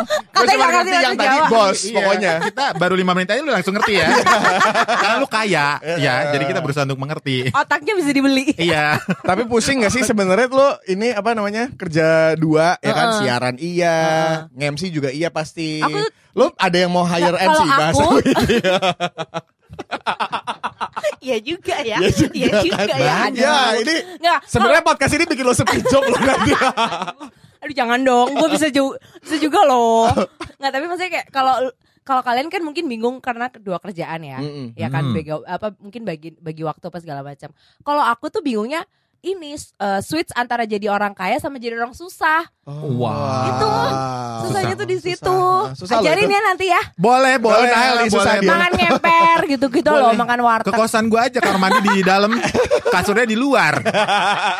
katanya 0.46 0.60
nggak 0.60 0.70
ngerti 0.70 0.84
ngerti 0.84 1.04
yang 1.04 1.16
tadi 1.16 1.28
Jawa 1.34 1.46
bos 1.48 1.78
Iya, 1.80 1.94
pokoknya. 1.94 2.32
Kita 2.44 2.64
baru 2.74 2.94
lima 2.94 3.12
menit 3.12 3.28
aja 3.28 3.40
lu 3.40 3.50
langsung 3.50 3.74
ngerti 3.74 3.92
ya. 3.94 4.08
Karena 5.00 5.16
lu 5.16 5.26
kaya, 5.26 5.66
ya. 5.96 6.14
Jadi 6.30 6.44
kita 6.44 6.60
berusaha 6.60 6.84
untuk 6.84 6.98
mengerti. 6.98 7.36
otaknya 7.50 7.92
bisa 7.94 8.10
dibeli 8.10 8.44
Iya. 8.54 9.00
Tapi 9.28 9.42
pusing 9.44 9.80
gak 9.80 9.90
sih 9.90 10.02
sebenarnya 10.02 10.46
lo 10.46 10.76
ini 10.84 11.10
apa 11.10 11.32
namanya 11.32 11.70
kerja 11.70 12.34
dua 12.34 12.76
ya 12.78 12.92
kan 12.92 13.08
siaran 13.18 13.56
iya, 13.56 13.96
nge-MC 14.50 14.90
juga 14.90 15.08
iya 15.08 15.28
pasti. 15.28 15.80
Aku- 15.80 16.06
lo 16.34 16.50
ada 16.52 16.74
yang 16.74 16.90
mau 16.90 17.02
hire 17.02 17.34
MC 17.34 17.60
bahasa 17.64 18.02
aku- 18.02 18.18
ini. 18.26 18.56
Iya 21.20 21.36
juga 21.40 21.76
ya 21.80 21.96
Iya 21.98 22.10
juga 22.12 22.34
Iya 22.34 22.50
juga 22.60 22.76
kan, 22.76 22.86
ya 22.86 22.96
Bang. 23.00 23.32
Ya, 23.34 23.56
ini 23.76 23.94
Nggak, 24.20 24.38
Sebenarnya 24.44 24.82
podcast 24.82 25.12
ini 25.14 25.24
bikin 25.24 25.44
lo 25.44 25.52
sepi 25.52 25.78
job 25.84 26.02
lo 26.04 26.16
nanti. 26.16 26.52
Aduh 27.64 27.72
jangan 27.72 28.00
dong, 28.00 28.28
gue 28.30 28.48
bisa 28.50 28.68
juga, 28.68 29.00
bisa 29.18 29.36
juga 29.36 29.64
loh. 29.64 30.12
Nggak 30.56 30.70
tapi 30.70 30.84
maksudnya 30.84 31.10
kayak 31.10 31.28
kalau 31.28 31.54
kalau 32.00 32.20
kalian 32.20 32.46
kan 32.46 32.60
mungkin 32.60 32.84
bingung 32.84 33.16
karena 33.18 33.48
kedua 33.48 33.80
kerjaan 33.80 34.20
ya, 34.20 34.36
Mm-mm. 34.36 34.76
ya 34.76 34.88
kan 34.88 35.00
Hmm. 35.02 35.16
bagi 35.16 35.32
apa 35.32 35.72
mungkin 35.74 36.02
bagi 36.04 36.28
bagi 36.36 36.60
waktu 36.60 36.84
apa 36.84 36.98
segala 36.98 37.20
macam. 37.20 37.48
Kalau 37.80 38.04
aku 38.04 38.28
tuh 38.28 38.40
bingungnya 38.40 38.84
ini 39.20 39.56
eh, 39.56 40.00
switch 40.00 40.28
antara 40.32 40.68
jadi 40.68 40.84
orang 40.86 41.16
kaya 41.16 41.40
sama 41.40 41.56
jadi 41.56 41.80
orang 41.80 41.96
susah. 41.96 42.44
Wow. 42.68 43.48
Itu 43.48 43.64
Susah. 43.64 44.40
Susahnya 44.44 44.74
tuh 44.76 44.84
di 44.84 44.96
Susah. 45.00 45.08
situ. 45.16 45.38
Susah 45.80 45.96
loh 45.96 46.04
Ajarin 46.04 46.28
ya 46.28 46.40
nanti 46.44 46.66
ya. 46.68 46.82
Boleh, 46.94 47.40
boleh. 47.40 47.64
Nih, 47.64 48.12
susah 48.12 48.36
boleh. 48.36 48.44
dia. 48.44 48.50
Makan 48.52 48.72
ngemper 48.76 49.38
gitu-gitu 49.48 49.88
loh, 49.88 50.12
Boleh. 50.12 50.20
makan 50.20 50.38
Ke 50.38 50.44
warteg. 50.44 50.74
kosan 50.76 51.04
gue 51.08 51.16
aja 51.16 51.38
kamar 51.40 51.56
mandi 51.58 51.88
di 51.90 52.04
dalam, 52.04 52.36
kasurnya 52.86 53.24
di 53.24 53.32
luar. 53.32 53.80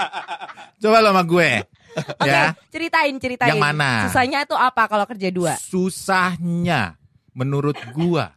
Coba 0.80 1.00
lo 1.00 1.12
sama 1.12 1.23
gue. 1.23 1.50
Oke, 2.22 2.26
Ya. 2.26 2.52
ceritain 2.68 3.14
ceritain. 3.16 3.50
Yang 3.54 3.62
mana? 3.62 3.90
Susahnya 4.06 4.38
itu 4.42 4.54
apa 4.54 4.82
kalau 4.86 5.06
kerja 5.06 5.28
dua? 5.30 5.54
Susahnya 5.56 6.94
menurut 7.32 7.74
gua 7.90 8.34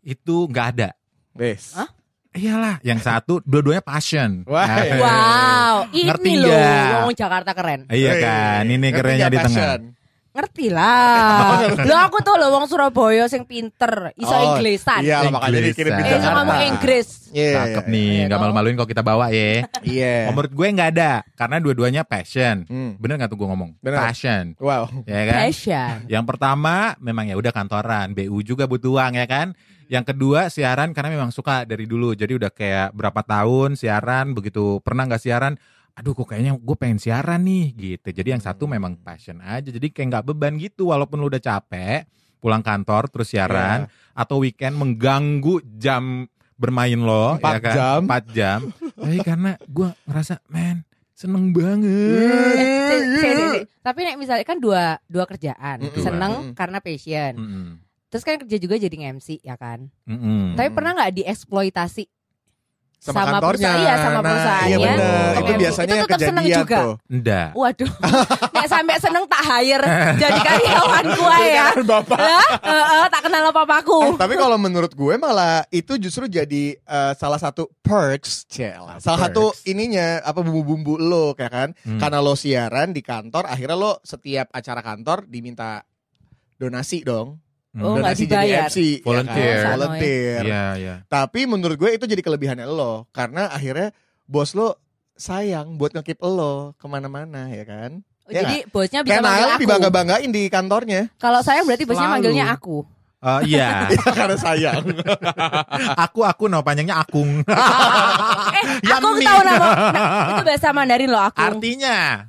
itu 0.00 0.46
nggak 0.46 0.66
ada. 0.76 0.88
Wes. 1.32 1.72
Hah? 1.72 1.88
Iyalah, 2.34 2.82
yang 2.82 2.98
satu 2.98 3.38
dua-duanya 3.46 3.78
passion. 3.78 4.42
Wah, 4.50 4.66
Nah, 4.66 4.82
iya. 4.82 4.98
Wow, 4.98 5.76
ini 5.94 6.10
Ngerti 6.10 6.32
loh 6.34 6.50
ngomong 6.90 7.14
Jakarta 7.14 7.50
keren. 7.54 7.80
Iya 7.86 8.12
kan, 8.18 8.62
ini 8.66 8.74
Ngerti 8.82 8.98
kerennya 8.98 9.28
di 9.30 9.38
tengah. 9.38 9.46
passion? 9.46 9.80
Ngerti 10.34 10.66
lah. 10.66 11.62
Lo 11.88 11.94
aku 11.94 12.18
tuh 12.18 12.34
lo 12.34 12.50
wong 12.50 12.66
Surabaya 12.66 13.30
sing 13.30 13.46
pinter, 13.46 14.10
iso 14.18 14.34
Oh, 14.34 14.42
Inggrisan. 14.50 15.06
Iya, 15.06 15.30
makanya 15.30 15.62
dikirim. 15.62 15.92
Eh, 15.94 15.98
iso 16.00 16.10
Jakarta. 16.10 16.34
ngomong 16.34 16.58
Inggris. 16.66 17.08
Iya, 17.30 17.50
Cakep 17.54 17.84
iya, 17.86 17.92
nih, 17.94 18.02
Iya 18.02 18.18
nggak 18.18 18.30
dong. 18.34 18.42
malu-maluin 18.42 18.74
kalau 18.74 18.90
kita 18.90 19.02
bawa 19.02 19.26
ya. 19.30 19.62
Iya. 19.80 20.14
Menurut 20.34 20.50
gue 20.50 20.66
nggak 20.66 20.90
ada, 20.90 21.12
karena 21.32 21.56
dua-duanya 21.62 22.02
passion. 22.02 22.66
Hmm. 22.66 22.98
Bener 22.98 23.14
nggak 23.16 23.30
tuh 23.30 23.38
gue 23.38 23.46
ngomong? 23.46 23.70
Bener. 23.78 24.02
Passion, 24.02 24.44
Wow. 24.58 24.90
ya 25.06 25.22
kan? 25.24 25.38
Passion. 25.46 25.92
Yang 26.10 26.24
pertama 26.26 26.74
memang 26.98 27.30
ya 27.30 27.38
udah 27.38 27.52
kantoran, 27.54 28.10
BU 28.10 28.42
juga 28.42 28.66
butuh 28.66 28.90
uang 28.90 29.14
ya 29.14 29.30
kan. 29.30 29.54
Yang 29.86 30.04
kedua 30.10 30.50
siaran 30.50 30.90
karena 30.90 31.14
memang 31.14 31.30
suka 31.30 31.62
dari 31.62 31.86
dulu. 31.86 32.10
Jadi 32.10 32.34
udah 32.34 32.50
kayak 32.50 32.90
berapa 32.90 33.22
tahun 33.22 33.78
siaran, 33.78 34.34
begitu 34.34 34.82
pernah 34.82 35.06
nggak 35.06 35.22
siaran, 35.22 35.54
aduh 35.94 36.12
kok 36.12 36.26
kayaknya 36.26 36.52
gue 36.54 36.76
pengen 36.76 36.98
siaran 36.98 37.40
nih 37.40 37.64
gitu. 37.72 38.08
Jadi 38.10 38.34
yang 38.34 38.42
satu 38.42 38.66
memang 38.66 38.98
passion 38.98 39.38
aja. 39.38 39.66
Jadi 39.66 39.88
kayak 39.88 40.08
nggak 40.10 40.26
beban 40.26 40.58
gitu 40.58 40.90
walaupun 40.90 41.16
lu 41.16 41.26
udah 41.26 41.38
capek 41.38 42.04
pulang 42.38 42.60
kantor 42.60 43.08
terus 43.08 43.30
siaran 43.30 43.86
atau 44.12 44.36
weekend 44.38 44.74
mengganggu 44.74 45.62
jam 45.72 46.26
bermain 46.54 46.94
lo 46.94 47.34
Empat 47.34 47.52
ya 47.52 47.58
kan 47.58 47.74
jam. 47.74 48.00
4 48.04 48.30
jam. 48.30 48.58
Tapi 49.00 49.18
karena 49.20 49.50
gue 49.60 49.88
ngerasa 50.04 50.34
men 50.46 50.82
seneng 51.10 51.54
banget. 51.54 51.86
Eh, 51.88 52.52
si- 52.52 53.06
si- 53.14 53.32
si- 53.32 53.48
si. 53.54 53.60
Tapi 53.80 53.98
nek 54.02 54.18
misalnya 54.18 54.42
kan 54.42 54.58
dua 54.58 54.98
dua 55.06 55.24
kerjaan, 55.24 55.78
Mm-mm. 55.80 56.02
seneng 56.02 56.32
Mm-mm. 56.42 56.54
karena 56.54 56.78
passion. 56.78 57.32
Mm-mm. 57.34 57.66
Terus 58.06 58.22
kan 58.22 58.38
kerja 58.38 58.58
juga 58.58 58.74
jadi 58.76 58.96
MC 59.10 59.38
ya 59.40 59.54
kan. 59.54 59.90
Mm-mm. 60.04 60.54
Tapi 60.54 60.68
pernah 60.70 60.92
nggak 60.92 61.14
dieksploitasi 61.16 62.10
Sama, 63.04 63.20
Sama 63.20 63.36
kantornya. 63.36 63.68
perusahaan, 63.68 63.84
iya, 63.84 63.94
sama 63.94 64.08
Nah, 64.14 64.22
perusahaannya. 64.24 64.64
Iya 64.64 64.76
bener. 64.80 65.04
Sama 65.04 65.36
Itu 65.36 65.44
MC. 65.44 65.60
biasanya 65.60 65.84
Itu 65.84 65.92
yang 65.94 66.08
tetap 66.08 66.20
seneng 66.22 66.40
kejadian 66.42 66.60
juga. 66.62 66.78
tuh. 66.80 66.94
Enggak. 67.06 67.48
Waduh, 67.52 67.90
nek 68.56 68.66
sampai 68.66 68.96
seneng 68.96 69.24
tak 69.26 69.42
hire 69.44 69.84
jadi 70.24 70.38
karyawanku 70.40 71.24
ya. 71.52 71.66
Bapak. 71.84 72.16
Lah, 72.18 72.48
heeh, 72.58 73.04
tak 73.06 73.20
kenal 73.22 73.42
apa 73.44 73.52
papaku. 73.54 73.98
Eh, 74.02 74.16
tapi 74.16 74.34
kalau 74.34 74.56
menurut 74.56 74.88
gue 74.90 75.14
malah 75.14 75.68
itu 75.68 75.92
justru 75.98 76.24
jadi 76.26 76.64
eh, 76.74 77.12
salah 77.14 77.36
satu 77.36 77.68
perks, 77.78 78.48
Cel. 78.48 78.80
Salah 78.98 79.20
satu 79.20 79.52
Perks. 79.52 79.68
ininya 79.68 80.24
apa 80.24 80.40
bumbu-bumbu 80.40 80.96
lo 80.96 81.36
kayak 81.36 81.52
kan. 81.52 81.68
Hmm. 81.84 82.00
Karena 82.00 82.18
lo 82.18 82.32
siaran 82.32 82.90
di 82.90 83.00
kantor, 83.00 83.44
akhirnya 83.44 83.76
lo 83.76 84.00
setiap 84.00 84.48
acara 84.48 84.80
kantor 84.80 85.28
diminta 85.28 85.84
donasi 86.56 87.04
dong. 87.04 87.36
Oh, 87.76 87.92
nggak 87.92 88.06
donasi 88.06 88.22
dibayar. 88.22 88.40
jadi 88.40 88.54
MC, 88.64 88.76
ya 88.76 88.94
kan? 88.94 89.04
Volunteer. 89.04 89.58
Volunteer. 89.68 90.40
Iya, 90.42 90.64
iya. 90.76 90.94
Tapi 91.04 91.40
menurut 91.44 91.74
gue 91.74 91.90
itu 91.90 92.04
jadi 92.04 92.20
kelebihannya 92.20 92.64
lo 92.64 93.10
karena 93.10 93.48
akhirnya 93.48 93.90
bos 94.24 94.52
lo 94.52 94.78
sayang 95.12 95.74
buat 95.74 95.90
ngekip 95.92 96.18
lo 96.20 96.74
ke 96.74 96.86
mana-mana 96.86 97.46
ya 97.48 97.64
kan. 97.64 97.90
Oh, 98.24 98.30
Ya 98.30 98.40
jadi 98.40 98.64
bosnya 98.66 99.00
bisa 99.00 99.10
Kayak 99.10 99.22
manggil 99.22 99.48
aku. 99.48 99.60
dibangga-banggain 99.60 100.30
di 100.30 100.42
kantornya 100.46 101.12
Kalau 101.14 101.42
saya 101.42 101.60
berarti 101.60 101.84
bosnya 101.84 102.08
Selalu. 102.08 102.14
manggilnya 102.14 102.46
aku. 102.48 102.76
Eh, 103.20 103.40
iya. 103.48 103.68
karena 104.16 104.36
sayang. 104.36 104.84
aku 106.04 106.20
aku 106.22 106.44
no 106.46 106.60
panjangnya 106.60 106.96
akung. 106.96 107.42
Eh, 108.54 108.64
aku 108.86 109.08
Yummy. 109.12 109.24
tahu 109.24 109.40
nama. 109.42 109.66
Nah, 109.90 110.28
itu 110.30 110.42
bahasa 110.46 110.68
Mandarin 110.70 111.10
loh 111.10 111.20
aku. 111.20 111.36
Artinya 111.36 112.28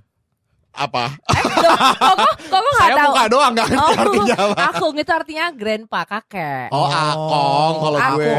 apa? 0.75 1.05
Eh, 1.25 1.43
loh, 1.57 1.75
kok 1.75 2.15
kok 2.15 2.25
kok 2.45 2.59
nggak 2.61 2.75
Saya 2.77 2.93
tahu? 2.93 3.07
muka 3.07 3.23
doang 3.25 3.51
nggak 3.51 3.67
ngerti 3.67 3.81
Oh, 3.85 3.95
artinya 3.97 4.35
apa. 4.37 4.63
aku 4.69 4.85
itu 4.93 5.11
artinya 5.11 5.45
grandpa 5.49 6.01
kakek. 6.03 6.67
Oh, 6.69 6.85
akong 6.85 7.75
kalau 7.79 7.97
Aku, 7.97 8.17
gue. 8.17 8.35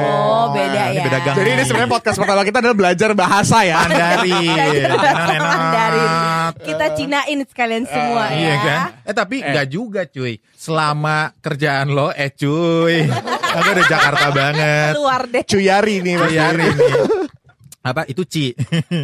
beda 0.52 0.82
Ini 0.84 0.92
ya. 0.92 1.02
beda 1.02 1.18
gang. 1.20 1.36
Jadi 1.36 1.50
ini 1.50 1.62
sebenarnya 1.62 1.90
podcast 1.90 2.16
pertama 2.16 2.42
kita 2.42 2.58
adalah 2.60 2.76
belajar 2.76 3.10
bahasa 3.12 3.58
ya. 3.62 3.76
Mandarin. 3.78 4.90
Mandarin. 5.38 6.10
Kita 6.58 6.86
cinain 6.92 7.38
sekalian 7.42 7.84
semua 7.84 8.22
ya. 8.28 8.36
Iya 8.36 8.54
kan? 8.58 8.78
Eh 9.02 9.14
tapi 9.14 9.36
nggak 9.40 9.66
juga 9.66 10.00
cuy. 10.04 10.34
Selama 10.52 11.16
kerjaan 11.38 11.88
lo 11.88 12.10
eh 12.10 12.30
cuy. 12.30 13.06
Aku 13.56 13.68
udah 13.68 13.86
Jakarta 13.86 14.26
banget. 14.30 14.92
Luar 14.94 15.22
deh. 15.24 15.42
Cuyari 15.42 16.00
nih 16.00 16.14
Mas. 16.16 16.28
Bayarin 16.28 16.70
nih. 16.70 16.94
Apa 17.80 18.02
itu 18.04 18.22
Ci? 18.22 18.50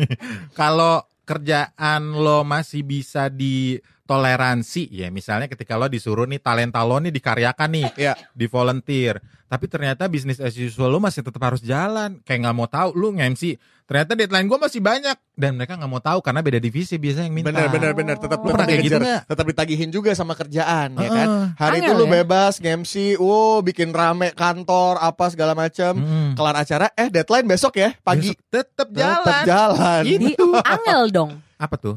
Kalau 0.59 1.07
kerjaan 1.33 2.13
lo 2.13 2.45
masih 2.45 2.85
bisa 2.85 3.33
ditoleransi? 3.33 4.93
Ya 4.93 5.09
misalnya 5.09 5.49
ketika 5.49 5.81
lo 5.81 5.89
disuruh 5.89 6.29
nih 6.29 6.39
talenta 6.39 6.85
lo 6.85 7.01
nih 7.01 7.09
dikaryakan 7.09 7.71
nih 7.73 7.89
Iya. 7.97 8.15
di 8.37 8.45
volunteer. 8.45 9.17
Tapi 9.49 9.69
ternyata 9.69 10.09
bisnis 10.09 10.41
as 10.41 10.57
usual 10.57 10.93
lo 10.93 11.01
masih 11.01 11.25
tetap 11.25 11.41
harus 11.41 11.61
jalan. 11.61 12.21
Kayak 12.25 12.49
nggak 12.49 12.57
mau 12.57 12.69
tahu 12.69 12.89
lu 12.93 13.09
nge-MC 13.17 13.57
ternyata 13.93 14.17
deadline 14.17 14.49
gue 14.49 14.57
masih 14.57 14.81
banyak 14.81 15.17
dan 15.37 15.53
mereka 15.53 15.77
nggak 15.77 15.91
mau 15.93 16.01
tahu 16.01 16.25
karena 16.25 16.41
beda 16.41 16.57
divisi 16.57 16.97
biasanya 16.97 17.29
yang 17.29 17.37
minta 17.37 17.53
Bener 17.53 17.69
bener 17.69 17.93
bener 17.93 18.17
tetap 18.17 18.41
Lu 18.41 18.49
tetap 18.49 18.55
pernah 18.57 18.65
kayak 18.65 18.85
gitu 18.89 18.97
nggak? 18.97 19.21
tetap 19.29 19.45
ditagihin 19.45 19.91
juga 19.93 20.11
sama 20.17 20.33
kerjaan 20.33 20.89
ya 20.97 21.09
kan. 21.13 21.29
Hari 21.61 21.79
Angel 21.79 21.85
itu 21.85 21.93
lu 21.93 22.05
ya? 22.09 22.13
bebas 22.25 22.53
nge-MC, 22.57 22.93
wow 23.21 23.61
bikin 23.61 23.93
rame 23.93 24.33
kantor 24.33 24.97
apa 24.97 25.29
segala 25.29 25.53
macam. 25.53 25.93
Mm. 25.93 26.33
Kelar 26.33 26.57
acara 26.57 26.87
eh 26.97 27.13
deadline 27.13 27.45
besok 27.45 27.77
ya 27.77 27.93
pagi. 28.01 28.33
Besok 28.33 28.41
tetap 28.49 28.89
jalan 28.89 29.21
Tetap 29.21 29.45
jalan. 29.45 30.03
Gitu. 30.09 30.25
Di 30.25 30.33
angel 30.73 31.03
dong. 31.13 31.31
Apa 31.63 31.77
tuh 31.77 31.95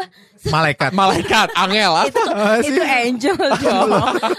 malaikat 0.54 0.90
Malaikat 0.90 1.48
angel. 1.54 1.92
Itu 2.04 2.20
sih. 2.60 2.68
itu 2.68 2.82
angel 2.82 3.36
dong. 3.56 3.88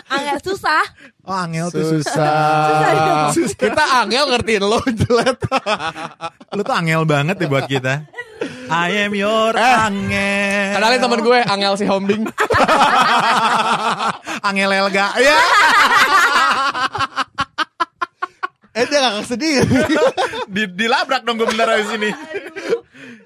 Angel 0.06 0.38
susah. 0.44 0.84
oh 1.24 1.34
angel 1.34 1.68
tuh 1.72 1.98
Susah. 1.98 3.32
susah 3.32 3.56
Kita 3.58 3.84
angel 4.04 4.24
ngertiin 4.30 4.62
lo 4.62 4.78
jelet. 4.86 5.38
lu 6.52 6.62
tuh 6.62 6.76
angel 6.76 7.02
banget 7.04 7.36
deh 7.40 7.48
buat 7.48 7.66
kita 7.66 8.04
I 8.68 8.90
am 9.02 9.14
your 9.14 9.54
Eh, 9.56 9.76
angel 9.80 10.74
Kenalin 10.76 11.00
temen 11.00 11.20
gue 11.22 11.38
angel 11.42 11.74
si 11.74 11.86
Hombing. 11.88 12.22
angel 14.46 14.70
Elga 14.76 15.08
ya 15.18 15.38
eh 18.76 18.84
dia 18.84 19.00
gak 19.00 19.24
sedih. 19.24 19.64
di, 20.46 20.68
dilabrak 20.68 21.24
dong 21.24 21.38
gue 21.38 21.48
bentar 21.48 21.66
habis 21.66 21.90
ini 21.96 22.12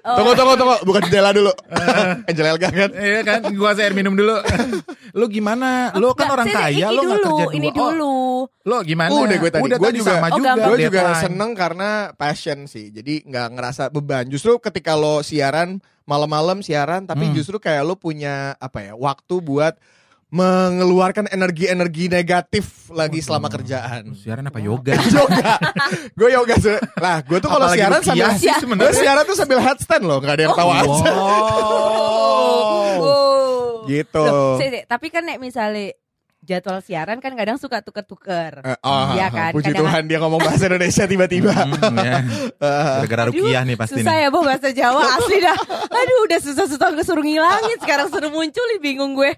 Oh. 0.00 0.16
tunggu 0.16 0.32
tunggu 0.32 0.54
tunggu 0.56 0.76
bukan 0.82 1.00
jendela 1.06 1.30
dulu. 1.30 1.52
Angel 2.24 2.46
Elga 2.48 2.68
kan. 2.68 2.90
Iya 2.90 3.20
kan, 3.20 3.40
gua 3.52 3.72
air 3.72 3.92
minum 3.92 4.12
dulu. 4.12 4.40
lu 5.18 5.24
gimana? 5.26 5.92
Lu 5.94 6.12
kan 6.12 6.24
Nggak, 6.24 6.34
orang 6.34 6.48
kaya, 6.48 6.86
lu 6.88 7.00
nggak 7.02 7.18
dulu, 7.18 7.28
kerja 7.28 7.44
dua. 7.44 7.52
ini 7.54 7.68
Oh, 7.68 7.74
dulu. 7.74 8.14
lu 8.62 8.76
gimana? 8.82 9.10
Udah 9.12 9.36
gue 9.36 9.50
tadi. 9.50 9.62
Udah 9.62 9.76
Gue 9.76 9.86
tadi 9.86 9.98
juga- 9.98 10.12
sama 10.14 10.26
Oh, 10.26 10.36
juga. 10.36 10.50
Gue 10.56 10.76
juga 10.80 11.02
seneng 11.16 11.50
karena 11.52 11.90
passion 12.14 12.58
sih. 12.64 12.88
Jadi 12.88 13.24
nggak 13.24 13.46
ngerasa 13.52 13.82
beban. 13.90 14.24
Justru 14.26 14.56
ketika 14.58 14.94
lo 14.94 15.20
siaran 15.20 15.78
malam-malam 16.04 16.58
siaran, 16.58 17.04
tapi 17.04 17.28
Hmm. 17.28 17.34
justru 17.34 17.56
kayak 17.56 17.82
lo 17.82 17.94
punya 17.94 18.56
apa 18.56 18.82
ya 18.82 18.92
waktu 18.94 19.34
buat 19.38 19.76
mengeluarkan 20.30 21.26
energi-energi 21.26 22.06
negatif 22.06 22.86
lagi 22.94 23.18
selama 23.18 23.50
kerjaan. 23.50 24.14
Siaran 24.14 24.46
apa 24.46 24.62
yoga? 24.62 24.94
yoga. 25.18 25.58
gue 26.14 26.28
yoga 26.30 26.54
Lah, 27.02 27.18
gue 27.26 27.38
tuh 27.42 27.50
kalau 27.50 27.66
siaran 27.74 28.00
sambil 28.02 28.30
sih 28.38 28.54
gue 28.54 28.92
siaran 28.94 29.26
tuh 29.26 29.34
sambil 29.34 29.58
headstand 29.58 30.06
loh, 30.06 30.22
nggak 30.22 30.34
ada 30.38 30.42
yang 30.46 30.54
tahu 30.54 30.70
aja. 30.70 31.10
Wow. 31.10 31.10
Oh. 33.02 33.66
Gitu. 33.90 34.22
Loh, 34.22 34.54
sih, 34.62 34.70
sih, 34.70 34.86
tapi 34.86 35.10
kan 35.10 35.26
nek 35.26 35.42
misalnya 35.42 35.90
jadwal 36.40 36.80
siaran 36.80 37.20
kan 37.20 37.32
kadang 37.32 37.56
suka 37.56 37.78
tuker-tuker. 37.80 38.64
Eh, 38.64 38.78
oh, 38.80 39.12
Iya 39.12 39.28
kan, 39.28 39.52
Puji 39.52 39.70
kadang- 39.70 39.84
Tuhan 39.84 40.02
dia 40.08 40.18
ngomong 40.18 40.40
bahasa 40.40 40.66
Indonesia 40.66 41.04
tiba-tiba. 41.04 41.52
Hmm, 41.52 41.96
ya. 41.96 42.18
Gara-gara 43.00 43.24
rukiah 43.28 43.62
nih 43.62 43.76
pasti 43.76 44.00
susah 44.00 44.14
nih. 44.14 44.24
ya 44.24 44.28
bawa 44.28 44.44
bahasa 44.48 44.68
Jawa 44.72 45.02
asli 45.14 45.38
dah. 45.38 45.58
Aduh 45.86 46.18
udah 46.26 46.38
susah-susah 46.40 46.88
suruh 47.00 47.22
ngilangin 47.22 47.78
sekarang 47.78 48.08
suruh 48.08 48.28
muncul 48.28 48.64
nih, 48.66 48.80
bingung 48.80 49.12
gue. 49.12 49.32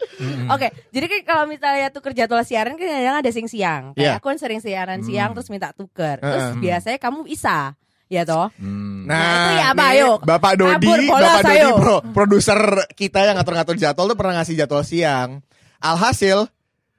Oke, 0.48 0.70
jadi 0.88 1.06
kan 1.06 1.20
kalau 1.26 1.44
misalnya 1.46 1.90
tuker 1.90 2.12
jadwal 2.12 2.42
siaran 2.42 2.74
kan 2.74 2.86
kadang 2.86 3.18
ada 3.18 3.30
sing 3.30 3.46
siang. 3.46 3.92
Kayak 3.92 4.18
aku 4.18 4.30
kan 4.30 4.38
sering 4.38 4.60
siaran 4.60 5.02
siang 5.02 5.34
terus 5.34 5.50
minta 5.50 5.74
tuker. 5.74 6.16
Terus 6.16 6.54
Heeh. 6.54 6.60
biasanya 6.60 6.98
kamu 6.98 7.22
bisa. 7.22 7.74
Ya 8.06 8.28
toh? 8.28 8.52
Hmm. 8.60 9.08
Nah, 9.08 9.16
Nah, 9.16 9.32
itu 9.32 9.52
ya 9.56 9.66
apa, 9.72 9.84
ayo? 9.96 10.10
Bapak 10.20 10.52
Dodi, 10.54 10.84
Kabur, 10.84 10.98
bola, 11.00 11.28
Bapak 11.40 11.48
Dodi 11.48 11.70
pro, 11.74 11.96
produser 12.12 12.60
kita 12.92 13.24
yang 13.24 13.40
ngatur-ngatur 13.40 13.74
jadwal 13.74 14.04
tuh 14.06 14.18
pernah 14.20 14.34
ngasih 14.36 14.54
jadwal 14.54 14.84
siang. 14.84 15.40
Alhasil 15.80 16.44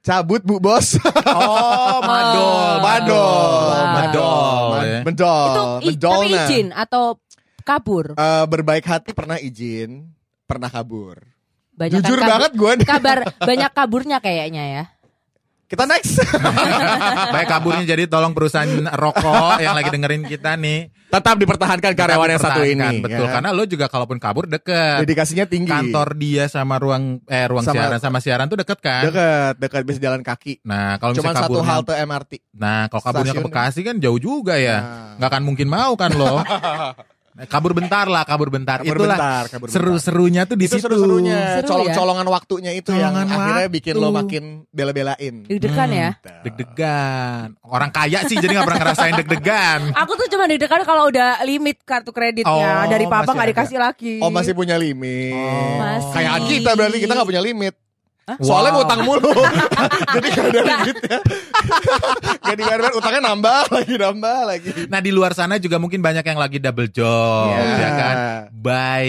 cabut 0.04 0.44
Bu 0.44 0.60
Bos. 0.60 1.00
Oh, 1.00 1.98
madol, 2.04 2.74
Madol, 2.86 3.80
madol, 3.96 4.68
Mad- 4.76 4.86
ya. 4.86 5.00
Itu 5.80 5.96
tapi 5.98 6.28
izin 6.30 6.66
atau 6.70 7.16
kabur? 7.64 8.12
Eh, 8.12 8.44
berbaik 8.44 8.84
hati 8.84 9.16
pernah 9.16 9.40
izin, 9.40 10.12
pernah 10.44 10.68
kabur. 10.68 11.24
Banyak 11.74 12.04
Jujur 12.04 12.20
kabur- 12.20 12.30
banget 12.30 12.50
gue. 12.54 12.72
Kabar 12.86 13.18
banyak 13.48 13.70
kaburnya 13.72 14.18
kayaknya 14.20 14.64
ya. 14.68 14.84
Kita 15.64 15.88
next. 15.88 16.20
Baik 17.34 17.48
kaburnya 17.48 17.84
jadi 17.88 18.04
tolong 18.04 18.36
perusahaan 18.36 18.68
rokok 18.94 19.58
yang 19.64 19.72
lagi 19.72 19.88
dengerin 19.88 20.22
kita 20.28 20.60
nih. 20.60 20.92
Tetap 21.08 21.38
dipertahankan 21.38 21.94
karyawan 21.94 22.28
yang 22.36 22.42
satu 22.42 22.62
ini. 22.66 23.00
Betul, 23.00 23.30
ya. 23.30 23.38
karena 23.38 23.50
lo 23.54 23.64
juga 23.64 23.86
kalaupun 23.86 24.18
kabur 24.18 24.50
deket. 24.50 25.06
dedikasinya 25.06 25.46
tinggi. 25.46 25.70
Kantor 25.70 26.18
dia 26.18 26.50
sama 26.50 26.76
ruang 26.76 27.22
eh 27.30 27.46
ruang 27.46 27.62
Sama- 27.64 27.80
siaran 27.80 28.00
sama 28.02 28.18
siaran 28.18 28.46
tuh 28.50 28.58
deket 28.60 28.78
kan? 28.82 29.08
Dekat, 29.08 29.54
dekat 29.62 29.82
bisa 29.86 29.98
jalan 30.02 30.20
kaki. 30.26 30.60
Nah, 30.66 30.98
kalau 30.98 31.14
Cuman 31.14 31.32
misalnya 31.32 31.42
satu 31.46 31.54
kaburnya 31.54 31.70
halte 31.70 31.94
MRT. 32.02 32.32
Nah, 32.58 32.82
kalau 32.90 33.02
kaburnya 33.06 33.32
ke 33.32 33.40
Stasiun. 33.40 33.46
Bekasi 33.48 33.80
kan 33.86 33.96
jauh 34.02 34.20
juga 34.20 34.54
ya. 34.58 34.78
Nah. 34.82 35.14
Nggak 35.22 35.30
akan 35.32 35.42
mungkin 35.46 35.66
mau 35.70 35.92
kan 35.94 36.10
lo. 36.12 36.42
Nah, 37.34 37.50
kabur 37.50 37.74
bentar 37.74 38.06
lah, 38.06 38.22
kabur 38.22 38.46
bentar. 38.46 38.78
Kabur 38.78 38.94
Itulah 38.94 39.18
bentar, 39.18 39.44
kabur 39.50 39.66
seru-serunya 39.66 40.46
tuh 40.46 40.54
di 40.54 40.64
Itu 40.64 40.78
situ. 40.78 40.86
seru-serunya, 40.86 41.58
Seru 41.58 41.58
ya? 41.58 41.66
colong-colongan 41.66 42.26
waktunya 42.30 42.70
itu 42.70 42.94
yang 42.94 43.10
Colongan 43.10 43.26
akhirnya 43.28 43.68
bikin 43.68 43.94
lo 43.96 44.08
makin 44.08 44.44
bela-belain. 44.70 45.34
Deg-degan 45.42 45.88
Hmm. 45.88 45.98
ya. 45.98 46.10
Deg-degan. 46.46 47.46
Orang 47.60 47.90
kaya 47.90 48.22
sih 48.22 48.36
jadi 48.36 48.54
nggak 48.54 48.64
pernah 48.64 48.80
ngerasain 48.80 49.14
deg-degan. 49.18 49.80
Aku 50.00 50.14
tuh 50.14 50.28
cuma 50.28 50.46
deg-degan 50.46 50.82
kalau 50.82 51.10
udah 51.10 51.42
limit 51.42 51.82
kartu 51.82 52.10
kreditnya 52.10 52.46
Oh, 52.46 52.86
dari 52.86 53.04
papa 53.04 53.26
nggak 53.26 53.42
ada. 53.42 53.52
dikasih 53.52 53.78
lagi. 53.78 54.14
Oh 54.18 54.30
masih 54.30 54.54
punya 54.54 54.78
limit. 54.78 55.34
Oh. 55.34 55.82
Masih. 55.82 56.14
Kayak 56.14 56.34
kita 56.46 56.70
berarti 56.72 56.98
kita 56.98 57.12
nggak 57.12 57.28
punya 57.28 57.42
limit. 57.42 57.74
Soalnya 58.40 58.72
Wow. 58.72 58.78
ngutang 58.80 59.00
mulu. 59.04 59.32
Jadi 60.16 60.28
gak 60.32 60.46
ada 60.48 60.60
limitnya. 60.64 61.18
gak 62.40 62.56
dibayar 62.56 62.80
utangnya 62.92 63.22
nambah 63.22 63.60
lagi 63.68 63.94
nambah 63.94 64.38
lagi. 64.46 64.70
Nah 64.88 65.00
di 65.00 65.10
luar 65.12 65.32
sana 65.32 65.60
juga 65.60 65.76
mungkin 65.76 66.00
banyak 66.00 66.24
yang 66.24 66.40
lagi 66.40 66.56
double 66.56 66.88
job, 66.88 67.52
Iya. 67.52 67.76
ya 67.76 67.90
kan? 67.92 68.16
By 68.54 69.08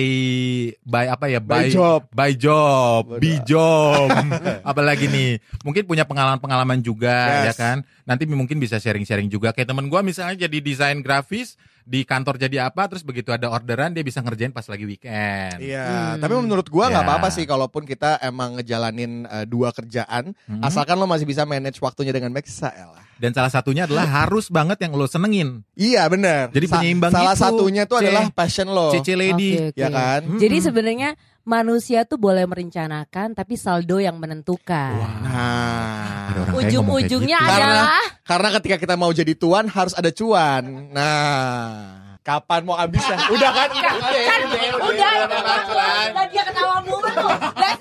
by 0.84 1.05
apa 1.07 1.25
ya? 1.27 1.39
By 1.39 1.72
job. 1.72 2.12
by 2.12 2.31
job, 2.36 3.03
bi 3.17 3.39
job. 3.41 4.12
Apalagi 4.69 5.07
nih, 5.07 5.39
mungkin 5.63 5.88
punya 5.88 6.03
pengalaman-pengalaman 6.03 6.84
juga, 6.84 7.48
Yes. 7.48 7.48
ya 7.48 7.53
kan? 7.55 7.77
Nanti 8.03 8.27
mungkin 8.27 8.60
bisa 8.60 8.77
sharing-sharing 8.77 9.31
juga. 9.31 9.55
Kayak 9.55 9.72
temen 9.72 9.88
gua 9.88 10.03
misalnya 10.03 10.43
jadi 10.43 10.57
desain 10.60 11.00
grafis 11.00 11.55
di 11.86 12.01
kantor 12.01 12.42
jadi 12.42 12.65
apa, 12.65 12.89
terus 12.89 13.06
begitu 13.06 13.30
ada 13.30 13.46
orderan 13.48 13.94
dia 13.94 14.01
bisa 14.01 14.18
ngerjain 14.20 14.50
pas 14.50 14.65
lagi 14.65 14.84
weekend. 14.84 15.62
Iya, 15.62 16.18
Hmm. 16.18 16.20
tapi 16.20 16.34
menurut 16.36 16.65
gua 16.65 16.89
nggak 16.89 17.00
Ya. 17.00 17.08
apa-apa 17.08 17.30
sih 17.30 17.46
kalaupun 17.46 17.86
kita 17.86 18.18
emang 18.20 18.58
ngejalanin 18.58 19.24
eh, 19.24 19.46
dua 19.46 19.70
kerjaan, 19.70 20.34
Mhm. 20.44 20.60
asalkan 20.60 20.98
lo 20.98 21.06
masih 21.06 21.24
bisa 21.24 21.46
manage 21.46 21.77
waktunya 21.77 22.10
dengan 22.10 22.34
baik, 22.34 22.50
lah. 22.50 23.06
Dan 23.15 23.32
salah 23.32 23.48
satunya 23.48 23.86
adalah 23.86 24.04
harus 24.25 24.50
banget 24.50 24.82
yang 24.82 24.92
lo 24.92 25.06
senengin. 25.06 25.62
Iya 25.72 26.04
benar. 26.06 26.50
Jadi 26.50 26.65
penyeimbang 26.68 27.13
Salah 27.13 27.38
satunya 27.38 27.86
tuh 27.86 28.01
C. 28.01 28.10
adalah 28.10 28.27
passion 28.30 28.68
lo. 28.68 28.89
CC 28.92 29.13
lady. 29.13 29.56
Oke, 29.56 29.65
oke. 29.72 29.77
Ya 29.77 29.88
kan? 29.88 30.25
Mm-mm. 30.25 30.42
Jadi 30.42 30.58
sebenarnya 30.60 31.10
manusia 31.46 32.04
tuh 32.04 32.18
boleh 32.18 32.44
merencanakan 32.44 33.32
tapi 33.32 33.54
saldo 33.56 34.01
yang 34.01 34.18
menentukan. 34.18 34.98
Nah, 35.22 35.95
Ada 36.25 36.39
orang 36.41 36.53
kayak 36.58 36.65
Ujung-ujungnya 36.70 37.39
gitu. 37.39 37.54
adalah 37.54 38.02
Karena 38.26 38.47
ketika 38.58 38.76
kita 38.82 38.95
mau 38.97 39.12
jadi 39.13 39.34
tuan 39.38 39.65
harus 39.69 39.93
ada 39.93 40.10
cuan. 40.10 40.63
Nah, 40.89 42.17
kapan 42.26 42.62
mau 42.65 42.73
habisnya? 42.73 43.21
Udah 43.30 43.52
kan? 43.54 43.69
Udah, 43.69 43.93
kan 44.02 44.39
udah 44.82 45.28
pelan-pelan. 45.30 46.08
Lah 46.17 46.26
dia 46.34 46.43
ketawa 46.50 46.78
mulu. 46.82 47.06
Lah 47.06 47.73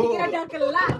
dikira 0.00 0.26
dagelan. 0.32 0.92